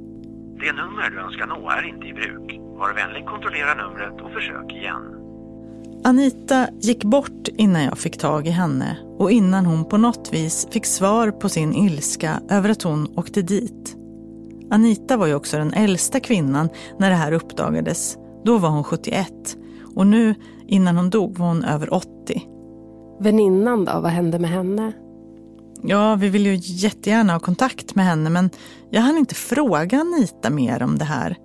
Det 0.60 0.72
nummer 0.72 1.10
du 1.10 1.20
önskar 1.20 1.46
nå 1.46 1.70
är 1.70 1.88
inte 1.88 2.06
i 2.06 2.12
bruk. 2.12 2.60
Var 2.78 2.94
vänlig 2.94 3.26
kontrollera 3.26 3.74
numret 3.74 4.20
och 4.20 4.32
försök 4.32 4.72
igen. 4.72 5.02
Anita 6.04 6.68
gick 6.80 7.04
bort 7.04 7.48
innan 7.48 7.84
jag 7.84 7.98
fick 7.98 8.18
tag 8.18 8.46
i 8.46 8.50
henne 8.50 8.96
och 9.18 9.30
innan 9.30 9.66
hon 9.66 9.84
på 9.84 9.96
något 9.96 10.32
vis 10.32 10.68
fick 10.70 10.86
svar 10.86 11.30
på 11.30 11.48
sin 11.48 11.74
ilska 11.74 12.40
över 12.50 12.68
att 12.68 12.82
hon 12.82 13.18
åkte 13.18 13.42
dit. 13.42 13.96
Anita 14.74 15.16
var 15.16 15.26
ju 15.26 15.34
också 15.34 15.56
den 15.56 15.72
äldsta 15.72 16.20
kvinnan 16.20 16.68
när 16.98 17.10
det 17.10 17.16
här 17.16 17.32
uppdagades. 17.32 18.16
Då 18.44 18.58
var 18.58 18.68
hon 18.68 18.84
71 18.84 19.28
och 19.96 20.06
nu 20.06 20.34
innan 20.66 20.96
hon 20.96 21.10
dog 21.10 21.38
var 21.38 21.46
hon 21.46 21.64
över 21.64 21.94
80. 21.94 22.42
Väninnan 23.20 23.84
då, 23.84 24.00
vad 24.00 24.10
hände 24.10 24.38
med 24.38 24.50
henne? 24.50 24.92
Ja, 25.82 26.14
vi 26.14 26.28
vill 26.28 26.46
ju 26.46 26.58
jättegärna 26.60 27.32
ha 27.32 27.40
kontakt 27.40 27.94
med 27.94 28.04
henne 28.04 28.30
men 28.30 28.50
jag 28.90 29.02
hann 29.02 29.18
inte 29.18 29.34
fråga 29.34 30.00
Anita 30.00 30.50
mer 30.50 30.82
om 30.82 30.98
det 30.98 31.04
här. 31.04 31.36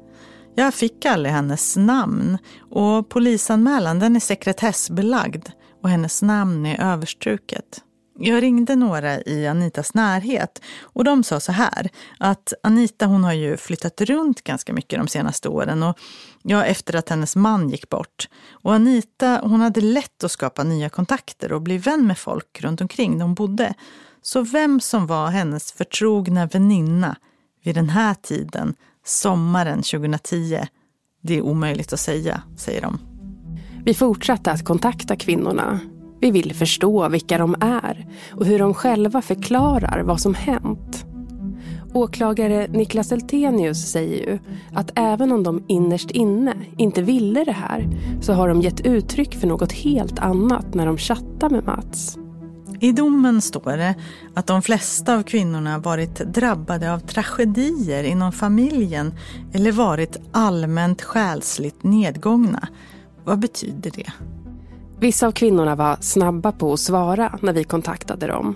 Jag 0.56 0.74
fick 0.74 1.06
aldrig 1.06 1.34
hennes 1.34 1.78
namn 1.78 2.38
och 2.72 3.10
polisanmälan 3.10 4.00
den 4.00 4.16
är 4.16 4.20
sekretessbelagd 4.20 5.50
och 5.84 5.90
hennes 5.90 6.22
namn 6.22 6.66
är 6.66 6.94
överstruket. 6.94 7.84
Jag 8.22 8.44
ringde 8.44 8.76
några 8.76 9.22
i 9.22 9.48
Anitas 9.48 9.94
närhet 9.94 10.62
och 10.82 11.04
de 11.04 11.24
sa 11.24 11.40
så 11.40 11.52
här 11.52 11.90
att 12.18 12.54
Anita 12.64 13.06
hon 13.06 13.24
har 13.24 13.34
ju 13.34 13.58
flyttat 13.58 14.02
runt 14.02 14.44
ganska 14.44 14.74
mycket 14.74 15.00
de 15.00 15.08
senaste 15.08 15.50
åren 15.50 15.84
och 15.84 16.00
ja, 16.44 16.66
efter 16.66 16.96
att 16.96 17.10
hennes 17.10 17.36
man 17.36 17.70
gick 17.70 17.90
bort. 17.90 18.30
Och 18.52 18.74
Anita 18.74 19.42
hon 19.44 19.62
hade 19.62 19.82
lätt 19.82 20.24
att 20.24 20.32
skapa 20.32 20.64
nya 20.64 20.90
kontakter 20.90 21.52
och 21.52 21.62
bli 21.62 21.78
vän 21.78 22.08
med 22.08 22.18
folk 22.18 22.62
runt 22.62 22.82
omkring 22.82 23.18
där 23.18 23.26
hon 23.26 23.36
bodde. 23.36 23.74
Så 24.22 24.42
vem 24.42 24.80
som 24.80 25.08
var 25.08 25.28
hennes 25.28 25.72
förtrogna 25.72 26.46
väninna 26.46 27.16
vid 27.64 27.76
den 27.76 27.90
här 27.90 28.14
tiden, 28.14 28.76
sommaren 29.06 29.78
2010, 29.78 30.68
det 31.22 31.38
är 31.38 31.42
omöjligt 31.42 31.94
att 31.94 32.00
säga, 32.00 32.44
säger 32.58 32.82
de. 32.82 33.00
Vi 33.86 33.94
fortsatte 33.94 34.52
att 34.52 34.66
kontakta 34.66 35.16
kvinnorna. 35.16 35.80
Vi 36.22 36.32
vill 36.32 36.54
förstå 36.54 37.10
vilka 37.10 37.38
de 37.38 37.56
är 37.60 38.08
och 38.32 38.46
hur 38.46 38.60
de 38.60 38.74
själva 38.74 39.22
förklarar 39.22 40.04
vad 40.04 40.22
som 40.22 40.34
hänt. 40.34 41.06
Åklagare 41.94 42.68
Niklas 42.68 43.12
Eltenius 43.12 43.92
säger 43.92 44.32
ju 44.32 44.40
att 44.74 44.92
även 44.96 45.32
om 45.32 45.44
de 45.44 45.64
innerst 45.68 46.12
inne 46.12 46.54
inte 46.78 47.02
ville 47.02 47.44
det 47.44 47.52
här 47.52 47.88
så 48.22 48.34
har 48.34 48.48
de 48.48 48.62
gett 48.62 48.86
uttryck 48.86 49.36
för 49.36 49.48
något 49.48 49.72
helt 49.72 50.20
annat 50.20 50.74
när 50.74 50.86
de 50.86 50.98
chattar 50.98 51.50
med 51.50 51.66
Mats. 51.66 52.18
I 52.82 52.92
domen 52.92 53.42
står 53.42 53.78
det 53.78 53.96
att 54.34 54.48
de 54.48 54.62
flesta 54.62 55.16
av 55.16 55.24
kvinnorna 55.24 55.80
varit 55.80 56.16
drabbade 56.16 56.94
av 56.94 57.00
tragedier 57.00 58.04
inom 58.04 58.32
familjen 58.32 59.14
eller 59.54 59.72
varit 59.72 60.18
allmänt 60.32 61.02
själsligt 61.02 61.84
nedgångna. 61.84 62.68
Vad 63.24 63.40
betyder 63.40 63.92
det? 63.92 64.14
Vissa 65.02 65.28
av 65.28 65.32
kvinnorna 65.32 65.76
var 65.76 65.98
snabba 66.02 66.52
på 66.52 66.74
att 66.74 66.80
svara 66.80 67.40
när 67.42 67.54
vi 67.54 67.64
kontaktade 67.64 68.28
dem. 68.28 68.56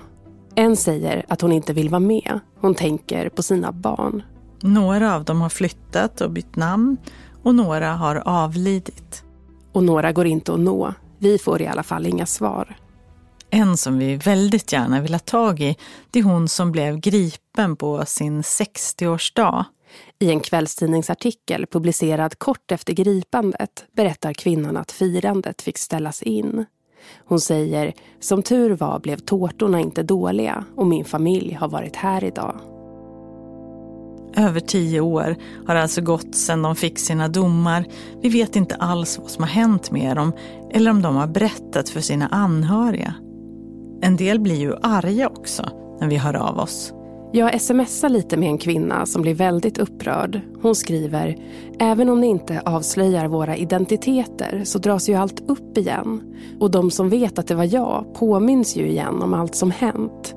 En 0.55 0.75
säger 0.75 1.25
att 1.29 1.41
hon 1.41 1.51
inte 1.51 1.73
vill 1.73 1.89
vara 1.89 1.99
med. 1.99 2.39
Hon 2.59 2.75
tänker 2.75 3.29
på 3.29 3.43
sina 3.43 3.71
barn. 3.71 4.23
Några 4.61 5.15
av 5.15 5.23
dem 5.23 5.41
har 5.41 5.49
flyttat 5.49 6.21
och 6.21 6.31
bytt 6.31 6.55
namn 6.55 6.97
och 7.43 7.55
några 7.55 7.93
har 7.93 8.15
avlidit. 8.15 9.23
Och 9.73 9.83
några 9.83 10.11
går 10.11 10.25
inte 10.25 10.53
att 10.53 10.59
nå. 10.59 10.93
Vi 11.19 11.37
får 11.37 11.61
i 11.61 11.67
alla 11.67 11.83
fall 11.83 12.05
inga 12.05 12.25
svar. 12.25 12.75
En 13.49 13.77
som 13.77 13.97
vi 13.97 14.15
väldigt 14.15 14.73
gärna 14.73 15.01
vill 15.01 15.13
ha 15.13 15.19
tag 15.19 15.59
i, 15.59 15.77
det 16.11 16.19
är 16.19 16.23
hon 16.23 16.47
som 16.47 16.71
blev 16.71 16.99
gripen 16.99 17.75
på 17.75 18.05
sin 18.05 18.41
60-årsdag. 18.41 19.65
I 20.23 20.29
en 20.29 20.39
kvällstidningsartikel 20.39 21.65
publicerad 21.65 22.39
kort 22.39 22.71
efter 22.71 22.93
gripandet 22.93 23.85
berättar 23.95 24.33
kvinnan 24.33 24.77
att 24.77 24.91
firandet 24.91 25.61
fick 25.61 25.77
ställas 25.77 26.21
in. 26.21 26.65
Hon 27.25 27.39
säger, 27.39 27.93
som 28.19 28.43
tur 28.43 28.69
var 28.75 28.99
blev 28.99 29.17
tårtorna 29.17 29.79
inte 29.79 30.03
dåliga 30.03 30.65
och 30.75 30.87
min 30.87 31.05
familj 31.05 31.53
har 31.53 31.67
varit 31.67 31.95
här 31.95 32.23
idag. 32.23 32.59
Över 34.35 34.59
tio 34.59 34.99
år 35.01 35.35
har 35.67 35.75
alltså 35.75 36.01
gått 36.01 36.35
sedan 36.35 36.61
de 36.61 36.75
fick 36.75 36.99
sina 36.99 37.27
domar. 37.27 37.85
Vi 38.21 38.29
vet 38.29 38.55
inte 38.55 38.75
alls 38.75 39.19
vad 39.19 39.29
som 39.29 39.43
har 39.43 39.51
hänt 39.51 39.91
med 39.91 40.17
dem 40.17 40.33
eller 40.71 40.91
om 40.91 41.01
de 41.01 41.15
har 41.15 41.27
berättat 41.27 41.89
för 41.89 42.01
sina 42.01 42.27
anhöriga. 42.27 43.15
En 44.01 44.15
del 44.17 44.39
blir 44.39 44.59
ju 44.59 44.75
arga 44.81 45.27
också 45.27 45.69
när 45.99 46.07
vi 46.07 46.17
hör 46.17 46.33
av 46.33 46.59
oss. 46.59 46.93
Jag 47.35 47.61
smsar 47.61 48.09
lite 48.09 48.37
med 48.37 48.49
en 48.49 48.57
kvinna 48.57 49.05
som 49.05 49.21
blir 49.21 49.33
väldigt 49.33 49.77
upprörd. 49.77 50.41
Hon 50.61 50.75
skriver, 50.75 51.37
även 51.79 52.09
om 52.09 52.21
ni 52.21 52.27
inte 52.27 52.61
avslöjar 52.65 53.27
våra 53.27 53.57
identiteter 53.57 54.61
så 54.63 54.79
dras 54.79 55.09
ju 55.09 55.13
allt 55.13 55.49
upp 55.49 55.77
igen. 55.77 56.21
Och 56.59 56.71
de 56.71 56.91
som 56.91 57.09
vet 57.09 57.39
att 57.39 57.47
det 57.47 57.55
var 57.55 57.73
jag 57.73 58.13
påminns 58.13 58.75
ju 58.75 58.87
igen 58.87 59.21
om 59.21 59.33
allt 59.33 59.55
som 59.55 59.71
hänt. 59.71 60.35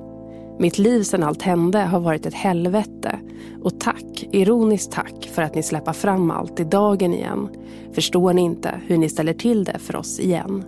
Mitt 0.59 0.79
liv 0.79 1.03
sedan 1.03 1.23
allt 1.23 1.43
hände 1.43 1.79
har 1.79 2.01
varit 2.01 2.27
ett 2.27 2.35
helvete. 2.35 3.19
Och 3.63 3.81
tack, 3.81 4.29
ironiskt 4.33 4.93
tack, 4.93 5.31
för 5.35 5.43
att 5.43 5.55
ni 5.55 5.63
släpper 5.63 5.93
fram 5.93 6.31
allt 6.31 6.61
i 6.61 6.65
dagen 6.65 7.15
igen. 7.15 7.49
Förstår 7.93 8.33
ni 8.33 8.43
inte 8.43 8.81
hur 8.87 8.99
ni 8.99 9.09
ställer 9.09 9.35
till 9.35 9.65
det 9.65 9.79
för 9.79 9.97
oss 9.97 10.21
igen? 10.21 10.65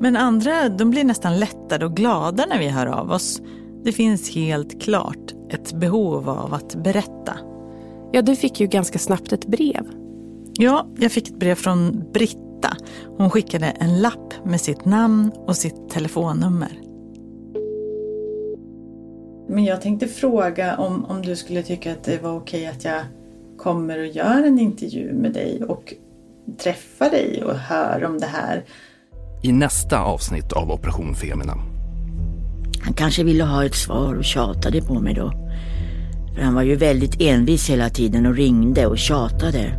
Men 0.00 0.16
andra 0.16 0.68
de 0.68 0.90
blir 0.90 1.04
nästan 1.04 1.38
lättade 1.38 1.86
och 1.86 1.96
glada 1.96 2.46
när 2.46 2.58
vi 2.58 2.68
hör 2.68 2.86
av 2.86 3.10
oss. 3.10 3.40
Det 3.86 3.92
finns 3.92 4.34
helt 4.34 4.82
klart 4.82 5.34
ett 5.50 5.72
behov 5.72 6.28
av 6.28 6.54
att 6.54 6.74
berätta. 6.74 7.38
Ja, 8.12 8.22
du 8.22 8.36
fick 8.36 8.60
ju 8.60 8.66
ganska 8.66 8.98
snabbt 8.98 9.32
ett 9.32 9.46
brev. 9.46 9.86
Ja, 10.58 10.88
jag 10.98 11.12
fick 11.12 11.28
ett 11.28 11.38
brev 11.38 11.54
från 11.54 12.04
Britta. 12.12 12.76
Hon 13.16 13.30
skickade 13.30 13.66
en 13.66 14.00
lapp 14.00 14.34
med 14.44 14.60
sitt 14.60 14.84
namn 14.84 15.32
och 15.46 15.56
sitt 15.56 15.88
telefonnummer. 15.88 16.80
Men 19.48 19.64
jag 19.64 19.82
tänkte 19.82 20.08
fråga 20.08 20.76
om, 20.76 21.04
om 21.04 21.22
du 21.22 21.36
skulle 21.36 21.62
tycka 21.62 21.92
att 21.92 22.04
det 22.04 22.22
var 22.22 22.36
okej 22.36 22.66
att 22.66 22.84
jag 22.84 23.02
kommer 23.58 23.98
och 23.98 24.06
gör 24.06 24.42
en 24.42 24.58
intervju 24.58 25.12
med 25.12 25.32
dig 25.32 25.64
och 25.64 25.94
träffar 26.58 27.10
dig 27.10 27.44
och 27.44 27.54
hör 27.54 28.04
om 28.04 28.18
det 28.18 28.26
här. 28.26 28.64
I 29.42 29.52
nästa 29.52 30.00
avsnitt 30.00 30.52
av 30.52 30.70
Operation 30.70 31.14
Femina 31.14 31.75
han 32.86 32.94
kanske 32.94 33.24
ville 33.24 33.44
ha 33.44 33.64
ett 33.64 33.74
svar 33.74 34.14
och 34.14 34.24
tjatade 34.24 34.82
på 34.82 35.00
mig 35.00 35.14
då. 35.14 35.32
För 36.34 36.42
han 36.42 36.54
var 36.54 36.62
ju 36.62 36.76
väldigt 36.76 37.20
envis 37.20 37.70
hela 37.70 37.90
tiden 37.90 38.26
och 38.26 38.34
ringde 38.34 38.86
och 38.86 38.98
tjatade. 38.98 39.78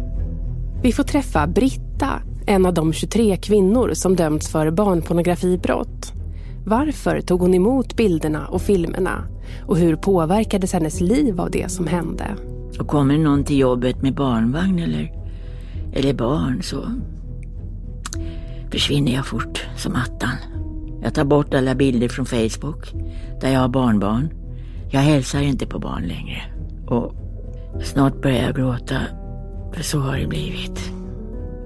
Vi 0.84 0.91
får 0.91 1.04
träffa 1.04 1.48
Britta, 1.48 2.22
en 2.46 2.65
av 2.65 2.74
de 2.74 2.93
23 2.93 3.38
kvinnor 3.38 3.91
som 3.93 4.15
dömts 4.15 4.50
för 4.50 4.72
barnpornografibrott. 4.72 6.13
Varför 6.65 7.22
tog 7.22 7.41
hon 7.41 7.54
emot 7.54 7.96
bilderna 7.96 8.48
och 8.48 8.62
filmerna? 8.62 9.24
Och 9.65 9.78
hur 9.78 9.96
påverkades 9.96 10.74
hennes 10.74 11.02
liv 11.02 11.41
av 11.41 11.52
det 11.52 11.72
som 11.72 11.88
hände? 11.88 12.26
Och 12.80 12.88
kommer 12.88 13.17
någon 13.17 13.43
till 13.43 13.60
jobbet 13.60 14.02
med 14.02 14.15
barnvagn 14.15 14.80
eller, 14.80 15.13
eller 15.93 16.13
barn 16.13 16.62
så 16.63 16.91
försvinner 18.72 19.13
jag 19.13 19.28
fort 19.28 19.65
som 19.78 19.96
attan. 19.96 20.38
Jag 21.08 21.13
tar 21.13 21.26
bort 21.26 21.54
alla 21.54 21.76
bilder 21.76 22.08
från 22.08 22.26
Facebook 22.26 22.93
där 23.41 23.52
jag 23.52 23.60
har 23.60 23.67
barnbarn. 23.67 24.30
Jag 24.91 25.00
hälsar 25.00 25.41
inte 25.41 25.65
på 25.67 25.80
barn 25.80 26.04
längre. 26.04 26.41
Och 26.88 27.13
snart 27.84 28.22
börjar 28.22 28.43
jag 28.43 28.56
gråta, 28.56 28.96
för 29.74 29.84
så 29.84 30.00
har 30.00 30.17
det 30.17 30.28
blivit. 30.28 30.91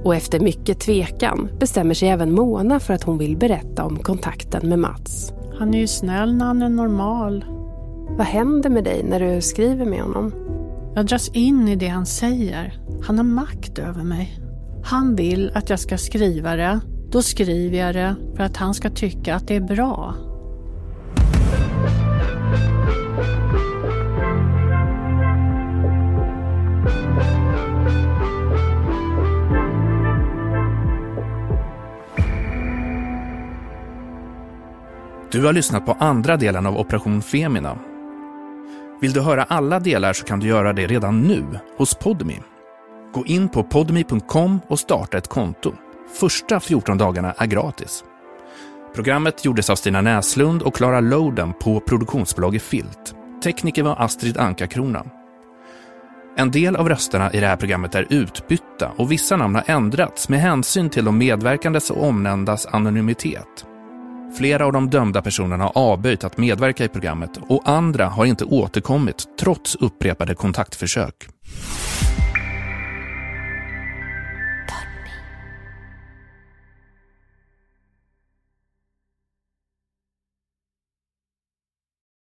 Och 0.04 0.16
efter 0.16 0.40
mycket 0.40 0.80
tvekan 0.80 1.50
bestämmer 1.60 1.94
sig 1.94 2.10
även 2.10 2.32
Mona 2.32 2.80
för 2.80 2.94
att 2.94 3.04
hon 3.04 3.18
vill 3.18 3.38
berätta 3.38 3.86
om 3.86 3.98
kontakten 3.98 4.70
med 4.70 4.80
Mats. 4.80 5.34
Han 5.60 5.74
är 5.74 5.80
ju 5.80 5.88
snäll 5.88 6.36
när 6.36 6.46
han 6.46 6.62
är 6.62 6.70
normal. 6.70 7.46
Vad 8.18 8.28
händer 8.28 8.70
med 8.70 8.84
dig 8.84 9.04
när 9.04 9.20
du 9.20 9.42
skriver 9.42 9.86
med 9.86 10.02
honom? 10.02 10.34
Jag 10.96 11.06
dras 11.06 11.30
in 11.30 11.68
i 11.68 11.76
det 11.76 11.88
han 11.88 12.06
säger. 12.06 12.80
Han 13.04 13.18
har 13.18 13.26
makt 13.26 13.80
över 13.80 14.04
mig. 14.04 14.40
Han 14.84 15.16
vill 15.16 15.52
att 15.56 15.70
jag 15.70 15.80
ska 15.80 15.98
skriva 15.98 16.56
det 16.56 16.80
då 17.12 17.22
skriver 17.22 17.78
jag 17.78 17.96
det 17.96 18.16
för 18.36 18.44
att 18.44 18.58
han 18.58 18.74
ska 18.74 18.90
tycka 18.90 19.36
att 19.36 19.48
det 19.48 19.56
är 19.56 19.62
bra. 19.62 20.16
Du 35.32 35.46
har 35.46 35.54
lyssnat 35.54 35.86
på 35.86 35.92
andra 36.00 36.38
delen 36.38 36.66
av 36.66 36.78
Operation 36.78 37.22
Femina. 37.22 37.78
Vill 39.02 39.14
du 39.14 39.22
höra 39.22 39.44
alla 39.44 39.80
delar 39.80 40.14
så 40.14 40.26
kan 40.26 40.40
du 40.40 40.48
göra 40.48 40.74
det 40.74 40.88
redan 40.88 41.22
nu 41.22 41.44
hos 41.78 41.96
Podmi. 41.96 42.40
Gå 43.14 43.26
in 43.26 43.50
på 43.50 43.64
podmi.com 43.64 44.60
och 44.68 44.80
starta 44.80 45.18
ett 45.18 45.28
konto. 45.28 45.74
Första 46.20 46.60
14 46.60 46.98
dagarna 46.98 47.34
är 47.38 47.46
gratis. 47.46 48.04
Programmet 48.96 49.46
gjordes 49.46 49.70
av 49.70 49.76
Stina 49.76 50.02
Näslund 50.02 50.62
och 50.62 50.76
Klara 50.76 51.00
Loden 51.00 51.54
på 51.54 51.80
produktionsbolaget 51.80 52.62
Filt. 52.62 53.16
Tekniker 53.44 53.84
var 53.84 53.96
Astrid 54.00 54.38
Anka-Krona. 54.38 55.06
En 56.38 56.52
del 56.52 56.76
av 56.76 56.90
rösterna 56.90 57.34
i 57.34 57.40
det 57.40 57.48
här 57.48 57.56
programmet 57.56 57.96
är 57.96 58.08
utbytta 58.10 58.92
och 58.98 59.12
vissa 59.12 59.38
namn 59.38 59.56
har 59.56 59.64
ändrats 59.68 60.30
med 60.30 60.40
hänsyn 60.40 60.90
till 60.90 61.06
de 61.06 61.18
medverkandes 61.18 61.90
och 61.90 62.04
omnämndas 62.04 62.66
anonymitet. 62.66 63.66
Flera 64.38 64.66
av 64.66 64.74
de 64.74 64.90
dömda 64.90 65.22
personerna 65.22 65.64
har 65.64 65.78
avböjt 65.78 66.24
att 66.24 66.38
medverka 66.38 66.86
i 66.86 66.88
programmet 66.88 67.40
och 67.48 67.70
andra 67.70 68.06
har 68.06 68.26
inte 68.26 68.46
återkommit 68.46 69.24
trots 69.40 69.76
upprepade 69.76 70.36
kontaktförsök. 70.36 71.16